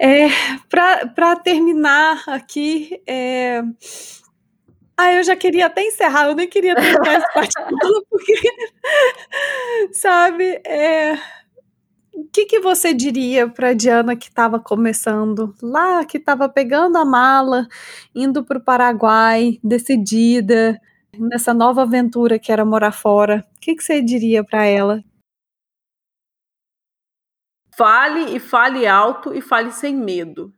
É, 0.00 0.28
para 0.68 1.36
terminar 1.36 2.22
aqui, 2.28 3.02
é... 3.06 3.62
Ah, 4.96 5.12
eu 5.12 5.22
já 5.22 5.36
queria 5.36 5.66
até 5.66 5.82
encerrar, 5.82 6.26
eu 6.26 6.34
nem 6.34 6.48
queria 6.48 6.74
terminar 6.74 7.14
essa 7.14 7.28
parte 7.32 7.52
toda, 7.80 8.04
porque, 8.10 8.34
sabe, 9.92 10.60
é 10.66 11.16
o 12.18 12.24
que, 12.32 12.46
que 12.46 12.58
você 12.60 12.92
diria 12.92 13.48
para 13.48 13.74
Diana 13.74 14.16
que 14.16 14.26
estava 14.26 14.58
começando 14.58 15.54
lá, 15.62 16.04
que 16.04 16.18
estava 16.18 16.48
pegando 16.48 16.98
a 16.98 17.04
mala, 17.04 17.68
indo 18.12 18.44
para 18.44 18.58
o 18.58 18.64
Paraguai, 18.64 19.58
decidida 19.62 20.80
nessa 21.16 21.54
nova 21.54 21.82
aventura 21.82 22.38
que 22.38 22.50
era 22.50 22.64
morar 22.64 22.90
fora? 22.90 23.44
O 23.56 23.60
que, 23.60 23.76
que 23.76 23.84
você 23.84 24.02
diria 24.02 24.42
para 24.42 24.64
ela? 24.64 25.00
Fale 27.78 28.34
e 28.34 28.40
fale 28.40 28.88
alto 28.88 29.32
e 29.32 29.40
fale 29.40 29.70
sem 29.70 29.94
medo. 29.94 30.52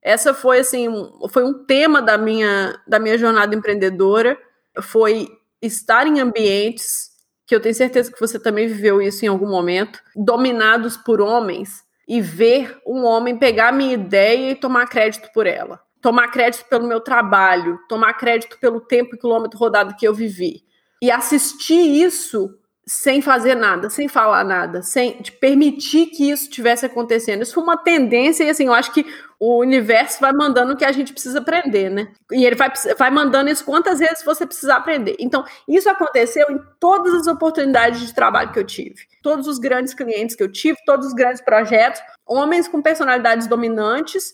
Essa 0.00 0.32
foi 0.32 0.60
assim, 0.60 0.86
foi 1.28 1.44
um 1.44 1.52
tema 1.66 2.00
da 2.00 2.16
minha 2.16 2.80
da 2.88 2.98
minha 2.98 3.18
jornada 3.18 3.54
empreendedora, 3.54 4.38
foi 4.80 5.28
estar 5.60 6.06
em 6.06 6.18
ambientes 6.18 7.10
que 7.46 7.54
eu 7.54 7.60
tenho 7.60 7.74
certeza 7.74 8.10
que 8.10 8.18
você 8.18 8.38
também 8.38 8.66
viveu 8.66 9.02
isso 9.02 9.22
em 9.22 9.28
algum 9.28 9.46
momento, 9.46 10.00
dominados 10.16 10.96
por 10.96 11.20
homens 11.20 11.84
e 12.08 12.22
ver 12.22 12.80
um 12.86 13.04
homem 13.04 13.36
pegar 13.38 13.68
a 13.68 13.72
minha 13.72 13.92
ideia 13.92 14.52
e 14.52 14.54
tomar 14.54 14.86
crédito 14.86 15.30
por 15.34 15.46
ela. 15.46 15.78
Tomar 16.00 16.28
crédito 16.28 16.64
pelo 16.70 16.88
meu 16.88 17.00
trabalho, 17.00 17.78
tomar 17.86 18.14
crédito 18.14 18.58
pelo 18.58 18.80
tempo 18.80 19.14
e 19.14 19.18
quilômetro 19.18 19.58
rodado 19.58 19.94
que 19.94 20.08
eu 20.08 20.14
vivi. 20.14 20.62
E 21.02 21.10
assistir 21.10 22.02
isso 22.02 22.58
sem 22.88 23.20
fazer 23.20 23.56
nada, 23.56 23.90
sem 23.90 24.06
falar 24.06 24.44
nada, 24.44 24.80
sem 24.80 25.20
permitir 25.40 26.06
que 26.06 26.30
isso 26.30 26.48
tivesse 26.48 26.86
acontecendo. 26.86 27.42
Isso 27.42 27.54
foi 27.54 27.64
uma 27.64 27.76
tendência, 27.76 28.44
e 28.44 28.48
assim, 28.48 28.66
eu 28.66 28.72
acho 28.72 28.92
que 28.92 29.04
o 29.40 29.58
universo 29.58 30.20
vai 30.20 30.32
mandando 30.32 30.72
o 30.72 30.76
que 30.76 30.84
a 30.84 30.92
gente 30.92 31.12
precisa 31.12 31.40
aprender, 31.40 31.90
né? 31.90 32.12
E 32.30 32.46
ele 32.46 32.54
vai, 32.54 32.72
vai 32.96 33.10
mandando 33.10 33.50
isso 33.50 33.64
quantas 33.64 33.98
vezes 33.98 34.24
você 34.24 34.46
precisar 34.46 34.76
aprender. 34.76 35.16
Então, 35.18 35.44
isso 35.66 35.90
aconteceu 35.90 36.46
em 36.48 36.60
todas 36.78 37.12
as 37.12 37.26
oportunidades 37.26 38.00
de 38.00 38.14
trabalho 38.14 38.52
que 38.52 38.58
eu 38.58 38.64
tive. 38.64 39.04
Todos 39.20 39.48
os 39.48 39.58
grandes 39.58 39.92
clientes 39.92 40.36
que 40.36 40.42
eu 40.42 40.50
tive, 40.50 40.78
todos 40.86 41.08
os 41.08 41.12
grandes 41.12 41.42
projetos, 41.42 42.00
homens 42.24 42.68
com 42.68 42.80
personalidades 42.80 43.48
dominantes, 43.48 44.32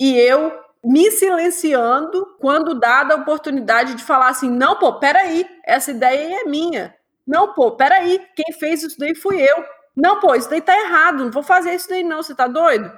e 0.00 0.16
eu 0.16 0.50
me 0.82 1.10
silenciando 1.10 2.26
quando 2.40 2.80
dada 2.80 3.12
a 3.12 3.18
oportunidade 3.18 3.94
de 3.94 4.02
falar 4.02 4.30
assim: 4.30 4.48
não, 4.48 4.76
pô, 4.76 4.98
peraí, 4.98 5.46
essa 5.66 5.90
ideia 5.90 6.40
é 6.40 6.44
minha 6.44 6.98
não, 7.30 7.54
pô, 7.54 7.70
peraí, 7.70 8.20
quem 8.34 8.52
fez 8.58 8.82
isso 8.82 8.98
daí 8.98 9.14
fui 9.14 9.40
eu. 9.40 9.64
Não, 9.96 10.18
pô, 10.18 10.34
isso 10.34 10.50
daí 10.50 10.60
tá 10.60 10.76
errado, 10.76 11.24
não 11.24 11.30
vou 11.30 11.44
fazer 11.44 11.72
isso 11.72 11.88
daí 11.88 12.02
não, 12.02 12.24
você 12.24 12.34
tá 12.34 12.48
doido? 12.48 12.90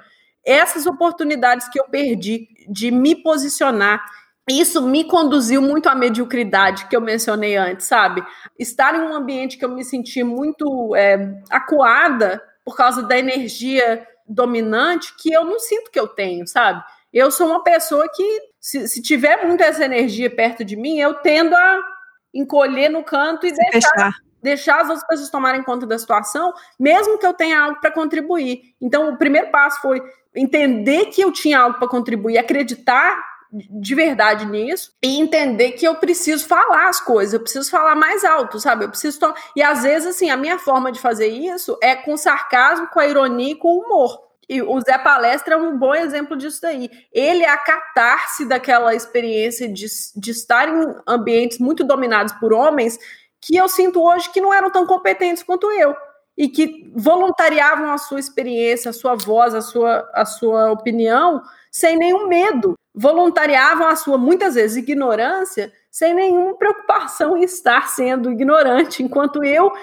Essas 0.43 0.87
oportunidades 0.87 1.69
que 1.69 1.79
eu 1.79 1.83
perdi 1.83 2.47
de 2.67 2.89
me 2.89 3.15
posicionar, 3.15 4.03
isso 4.49 4.81
me 4.81 5.03
conduziu 5.03 5.61
muito 5.61 5.87
à 5.87 5.93
mediocridade 5.93 6.87
que 6.87 6.95
eu 6.95 7.01
mencionei 7.01 7.55
antes, 7.55 7.85
sabe? 7.85 8.25
Estar 8.57 8.95
em 8.95 9.01
um 9.01 9.13
ambiente 9.13 9.55
que 9.55 9.63
eu 9.63 9.69
me 9.69 9.85
senti 9.85 10.23
muito 10.23 10.95
é, 10.95 11.39
acuada 11.51 12.43
por 12.65 12.75
causa 12.75 13.03
da 13.03 13.15
energia 13.15 14.03
dominante 14.27 15.13
que 15.15 15.31
eu 15.31 15.45
não 15.45 15.59
sinto 15.59 15.91
que 15.91 15.99
eu 15.99 16.07
tenho, 16.07 16.47
sabe? 16.47 16.83
Eu 17.13 17.29
sou 17.29 17.49
uma 17.49 17.63
pessoa 17.63 18.09
que, 18.11 18.39
se, 18.59 18.87
se 18.87 18.99
tiver 18.99 19.45
muito 19.45 19.61
essa 19.61 19.85
energia 19.85 20.35
perto 20.35 20.65
de 20.65 20.75
mim, 20.75 20.97
eu 20.97 21.13
tendo 21.13 21.55
a 21.55 21.93
encolher 22.33 22.89
no 22.89 23.03
canto 23.03 23.45
e 23.45 23.49
Se 23.49 23.55
deixar. 23.55 23.89
Fechar. 23.89 24.13
deixar 24.41 24.81
as 24.81 24.89
outras 24.89 25.07
pessoas 25.07 25.29
tomarem 25.29 25.63
conta 25.63 25.85
da 25.85 25.97
situação, 25.97 26.53
mesmo 26.79 27.17
que 27.17 27.25
eu 27.25 27.33
tenha 27.33 27.59
algo 27.59 27.79
para 27.79 27.91
contribuir. 27.91 28.61
Então, 28.81 29.09
o 29.09 29.17
primeiro 29.17 29.51
passo 29.51 29.81
foi 29.81 30.01
entender 30.35 31.05
que 31.07 31.21
eu 31.21 31.31
tinha 31.31 31.59
algo 31.59 31.77
para 31.77 31.87
contribuir, 31.87 32.37
acreditar 32.37 33.33
de 33.53 33.93
verdade 33.93 34.45
nisso 34.47 34.91
e 35.01 35.19
entender 35.19 35.73
que 35.73 35.87
eu 35.87 35.95
preciso 35.95 36.47
falar 36.47 36.89
as 36.89 36.99
coisas, 36.99 37.33
eu 37.33 37.39
preciso 37.39 37.69
falar 37.69 37.95
mais 37.95 38.23
alto, 38.23 38.59
sabe? 38.59 38.85
Eu 38.85 38.89
preciso 38.89 39.19
to... 39.19 39.33
e 39.55 39.61
às 39.61 39.83
vezes 39.83 40.07
assim, 40.07 40.31
a 40.31 40.37
minha 40.37 40.57
forma 40.57 40.91
de 40.91 40.99
fazer 40.99 41.27
isso 41.27 41.77
é 41.81 41.95
com 41.95 42.17
sarcasmo, 42.17 42.87
com 42.87 42.99
a 42.99 43.07
ironia 43.07 43.51
e 43.51 43.55
com 43.55 43.67
o 43.67 43.83
humor. 43.83 44.32
E 44.53 44.61
o 44.61 44.79
Zé 44.81 44.99
Palestra 44.99 45.55
é 45.55 45.57
um 45.57 45.79
bom 45.79 45.95
exemplo 45.95 46.37
disso 46.37 46.61
daí. 46.61 46.87
Ele 47.11 47.43
é 47.43 47.49
a 47.49 47.57
catarse 47.57 48.45
daquela 48.45 48.93
experiência 48.93 49.67
de, 49.67 49.87
de 50.15 50.29
estar 50.29 50.69
em 50.69 50.95
ambientes 51.07 51.57
muito 51.57 51.83
dominados 51.83 52.35
por 52.35 52.53
homens 52.53 52.99
que 53.41 53.57
eu 53.57 53.67
sinto 53.67 53.99
hoje 53.99 54.29
que 54.29 54.39
não 54.39 54.53
eram 54.53 54.69
tão 54.69 54.85
competentes 54.85 55.41
quanto 55.41 55.71
eu 55.71 55.95
e 56.37 56.47
que 56.47 56.91
voluntariavam 56.95 57.91
a 57.91 57.97
sua 57.97 58.19
experiência, 58.19 58.91
a 58.91 58.93
sua 58.93 59.15
voz, 59.15 59.55
a 59.55 59.61
sua, 59.61 60.07
a 60.13 60.23
sua 60.23 60.71
opinião 60.71 61.41
sem 61.71 61.97
nenhum 61.97 62.27
medo 62.27 62.75
voluntariavam 62.93 63.87
a 63.87 63.95
sua, 63.95 64.19
muitas 64.19 64.53
vezes, 64.53 64.77
ignorância, 64.77 65.73
sem 65.89 66.13
nenhuma 66.13 66.55
preocupação 66.55 67.35
em 67.35 67.43
estar 67.43 67.89
sendo 67.89 68.31
ignorante, 68.31 69.01
enquanto 69.01 69.43
eu, 69.43 69.73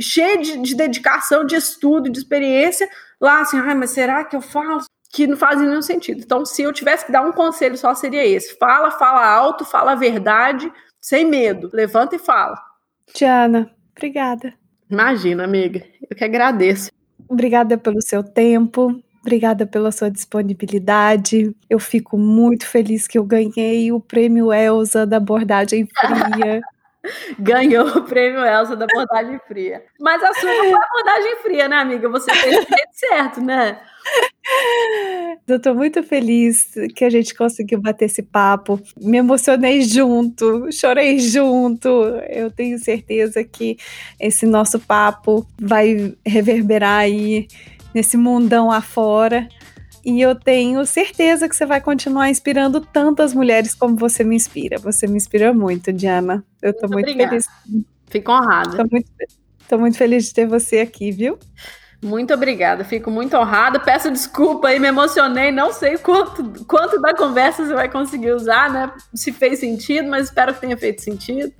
cheio 0.00 0.40
de, 0.40 0.58
de 0.58 0.74
dedicação, 0.74 1.44
de 1.44 1.56
estudo, 1.56 2.08
de 2.08 2.18
experiência, 2.18 2.88
lá 3.24 3.40
assim, 3.40 3.58
ai, 3.58 3.74
mas 3.74 3.90
será 3.90 4.24
que 4.24 4.36
eu 4.36 4.40
falo? 4.40 4.82
Que 5.10 5.26
não 5.26 5.36
faz 5.36 5.60
nenhum 5.60 5.80
sentido. 5.80 6.20
Então, 6.22 6.44
se 6.44 6.62
eu 6.62 6.72
tivesse 6.72 7.06
que 7.06 7.12
dar 7.12 7.22
um 7.22 7.32
conselho 7.32 7.76
só, 7.76 7.94
seria 7.94 8.26
esse: 8.26 8.56
fala, 8.58 8.90
fala 8.90 9.26
alto, 9.26 9.64
fala 9.64 9.92
a 9.92 9.96
verdade, 9.96 10.70
sem 11.00 11.24
medo, 11.24 11.70
levanta 11.72 12.16
e 12.16 12.18
fala. 12.18 12.56
Tiana, 13.12 13.70
obrigada. 13.96 14.52
Imagina, 14.90 15.44
amiga, 15.44 15.84
eu 16.10 16.16
que 16.16 16.24
agradeço. 16.24 16.90
Obrigada 17.28 17.78
pelo 17.78 18.02
seu 18.02 18.22
tempo, 18.22 19.02
Obrigada 19.24 19.66
pela 19.66 19.90
sua 19.90 20.10
disponibilidade. 20.10 21.56
Eu 21.70 21.78
fico 21.78 22.18
muito 22.18 22.66
feliz 22.66 23.08
que 23.08 23.16
eu 23.16 23.24
ganhei 23.24 23.90
o 23.90 23.98
prêmio 23.98 24.52
Elsa 24.52 25.06
da 25.06 25.16
abordagem 25.16 25.86
fria. 25.86 26.60
Ganhou 27.38 27.86
o 27.86 28.02
prêmio 28.02 28.44
Elsa 28.44 28.76
da 28.76 28.86
abordagem 28.86 29.38
fria. 29.46 29.84
Mas 30.00 30.22
a 30.22 30.32
sua 30.34 30.50
não 30.50 30.64
foi 30.64 30.78
abordagem 30.82 31.36
fria, 31.42 31.68
né, 31.68 31.76
amiga? 31.76 32.08
Você 32.08 32.32
fez 32.34 32.64
o 32.64 32.66
certo, 32.92 33.40
né? 33.40 33.78
Eu 35.46 35.60
tô 35.60 35.74
muito 35.74 36.02
feliz 36.02 36.72
que 36.94 37.04
a 37.04 37.10
gente 37.10 37.34
conseguiu 37.34 37.80
bater 37.80 38.06
esse 38.06 38.22
papo. 38.22 38.80
Me 38.96 39.18
emocionei 39.18 39.82
junto, 39.82 40.70
chorei 40.72 41.18
junto. 41.18 41.88
Eu 42.28 42.50
tenho 42.50 42.78
certeza 42.78 43.42
que 43.44 43.76
esse 44.18 44.46
nosso 44.46 44.78
papo 44.78 45.46
vai 45.58 46.14
reverberar 46.24 47.00
aí 47.00 47.48
nesse 47.94 48.16
mundão 48.16 48.70
afora. 48.70 49.48
E 50.04 50.20
eu 50.20 50.34
tenho 50.34 50.84
certeza 50.84 51.48
que 51.48 51.56
você 51.56 51.64
vai 51.64 51.80
continuar 51.80 52.28
inspirando 52.28 52.80
tantas 52.80 53.32
mulheres 53.32 53.74
como 53.74 53.96
você 53.96 54.22
me 54.22 54.36
inspira. 54.36 54.78
Você 54.78 55.06
me 55.06 55.16
inspira 55.16 55.54
muito, 55.54 55.92
Diana. 55.92 56.44
Eu 56.60 56.74
tô 56.74 56.86
muito, 56.88 57.06
muito 57.06 57.16
feliz. 57.16 57.46
Fico 58.08 58.30
honrada. 58.30 58.76
Tô 58.76 58.84
muito, 58.90 59.10
tô 59.68 59.78
muito 59.78 59.96
feliz 59.96 60.26
de 60.26 60.34
ter 60.34 60.46
você 60.46 60.80
aqui, 60.80 61.10
viu? 61.10 61.38
Muito 62.02 62.34
obrigada, 62.34 62.84
fico 62.84 63.10
muito 63.10 63.34
honrada. 63.34 63.80
Peço 63.80 64.10
desculpa 64.10 64.68
aí, 64.68 64.78
me 64.78 64.88
emocionei. 64.88 65.50
Não 65.50 65.72
sei 65.72 65.96
quanto, 65.96 66.66
quanto 66.66 67.00
da 67.00 67.14
conversa 67.14 67.64
você 67.64 67.72
vai 67.72 67.90
conseguir 67.90 68.32
usar, 68.32 68.70
né? 68.70 68.92
Se 69.14 69.32
fez 69.32 69.60
sentido, 69.60 70.06
mas 70.10 70.26
espero 70.26 70.52
que 70.52 70.60
tenha 70.60 70.76
feito 70.76 71.00
sentido. 71.00 71.50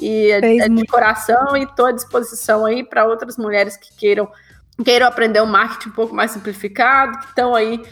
E 0.00 0.30
é, 0.30 0.56
é 0.56 0.68
de 0.70 0.86
coração 0.86 1.54
e 1.54 1.64
estou 1.64 1.84
à 1.84 1.92
disposição 1.92 2.64
aí 2.64 2.82
para 2.82 3.06
outras 3.06 3.36
mulheres 3.36 3.76
que 3.76 3.94
queiram 3.94 4.26
queiram 4.82 5.06
aprender 5.06 5.42
um 5.42 5.46
marketing 5.46 5.90
um 5.90 5.92
pouco 5.92 6.14
mais 6.14 6.30
simplificado, 6.30 7.18
que 7.18 7.26
estão 7.26 7.54
aí, 7.54 7.82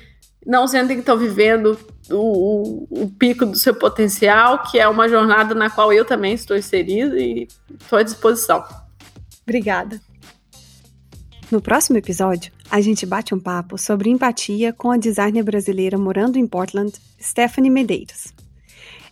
não 0.46 0.66
sentem 0.66 0.96
que 0.96 1.00
estão 1.00 1.16
vivendo 1.16 1.78
o, 2.10 2.16
o, 2.16 3.02
o, 3.02 3.10
pico 3.10 3.44
do 3.44 3.56
seu 3.56 3.74
potencial, 3.74 4.62
que 4.62 4.78
é 4.78 4.88
uma 4.88 5.08
jornada 5.08 5.54
na 5.54 5.68
qual 5.68 5.92
eu 5.92 6.04
também 6.04 6.34
estou 6.34 6.56
inserida 6.56 7.18
e 7.18 7.48
estou 7.80 7.98
à 7.98 8.02
disposição. 8.02 8.64
Obrigada. 9.42 10.00
No 11.50 11.62
próximo 11.62 11.96
episódio, 11.96 12.52
a 12.70 12.80
gente 12.80 13.06
bate 13.06 13.34
um 13.34 13.40
papo 13.40 13.78
sobre 13.78 14.10
empatia 14.10 14.72
com 14.72 14.90
a 14.90 14.98
designer 14.98 15.42
brasileira 15.42 15.96
morando 15.96 16.38
em 16.38 16.46
Portland, 16.46 16.92
Stephanie 17.20 17.70
Medeiros. 17.70 18.34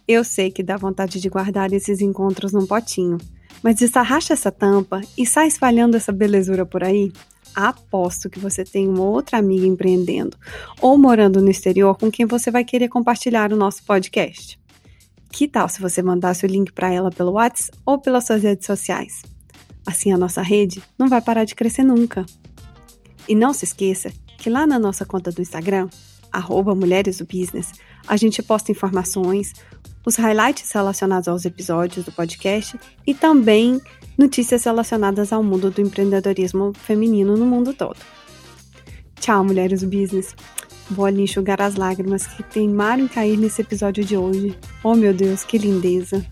Eu 0.07 0.23
sei 0.23 0.51
que 0.51 0.63
dá 0.63 0.77
vontade 0.77 1.21
de 1.21 1.29
guardar 1.29 1.73
esses 1.73 2.01
encontros 2.01 2.53
num 2.53 2.67
potinho, 2.67 3.19
mas 3.63 3.77
desarracha 3.77 4.35
essa 4.35 4.53
tampa 4.53 5.01
e 5.17 5.27
sai 5.27 5.49
espalhando 5.49 5.97
essa 5.97 6.13
belezura 6.13 6.67
por 6.67 6.85
aí 6.85 7.11
aposto 7.57 8.29
que 8.29 8.39
você 8.39 8.63
tem 8.63 8.87
uma 8.87 9.03
outra 9.03 9.39
amiga 9.39 9.67
empreendendo 9.67 10.37
ou 10.79 10.99
morando 10.99 11.41
no 11.41 11.51
exterior 11.51 11.97
com 11.97 12.11
quem 12.11 12.27
você 12.27 12.51
vai 12.51 12.63
querer 12.63 12.89
compartilhar 12.89 13.51
o 13.51 13.57
nosso 13.57 13.83
podcast. 13.85 14.61
Que 15.33 15.49
tal 15.49 15.67
se 15.69 15.81
você 15.81 16.03
mandasse 16.03 16.45
o 16.45 16.49
link 16.49 16.71
para 16.73 16.93
ela 16.93 17.11
pelo 17.11 17.33
WhatsApp 17.33 17.79
ou 17.85 17.99
pelas 17.99 18.27
suas 18.27 18.43
redes 18.43 18.67
sociais? 18.67 19.23
Assim 19.87 20.13
a 20.13 20.19
nossa 20.19 20.43
rede 20.43 20.83
não 20.99 21.09
vai 21.09 21.23
parar 21.23 21.45
de 21.45 21.55
crescer 21.55 21.83
nunca. 21.83 22.27
E 23.27 23.35
não 23.35 23.55
se 23.55 23.65
esqueça 23.65 24.13
que 24.37 24.51
lá 24.51 24.67
na 24.67 24.79
nossa 24.79 25.07
conta 25.07 25.33
do 25.33 25.41
Instagram, 25.41 25.89
arroba 26.31 26.75
Mulheres 26.75 27.19
do 27.19 27.25
Business, 27.25 27.73
a 28.07 28.17
gente 28.17 28.43
posta 28.43 28.71
informações, 28.71 29.55
os 30.07 30.15
highlights 30.15 30.71
relacionados 30.71 31.27
aos 31.27 31.45
episódios 31.45 32.07
do 32.07 32.13
podcast 32.13 32.79
e 33.05 33.13
também 33.13 33.81
notícias 34.17 34.65
relacionadas 34.65 35.33
ao 35.33 35.43
mundo 35.43 35.71
do 35.71 35.81
empreendedorismo 35.81 36.73
feminino 36.75 37.37
no 37.37 37.45
mundo 37.45 37.75
todo. 37.75 37.99
Tchau, 39.21 39.45
mulheres 39.45 39.81
do 39.81 39.89
business. 39.89 40.35
Vou 40.89 41.05
ali 41.05 41.23
enxugar 41.23 41.61
as 41.61 41.75
lágrimas 41.75 42.25
que 42.25 42.45
teimaram 42.45 43.03
em 43.03 43.09
cair 43.09 43.37
nesse 43.37 43.61
episódio 43.61 44.05
de 44.05 44.17
hoje. 44.17 44.57
Oh 44.85 44.95
meu 44.95 45.13
Deus, 45.13 45.43
que 45.43 45.59
lindeza! 45.59 46.25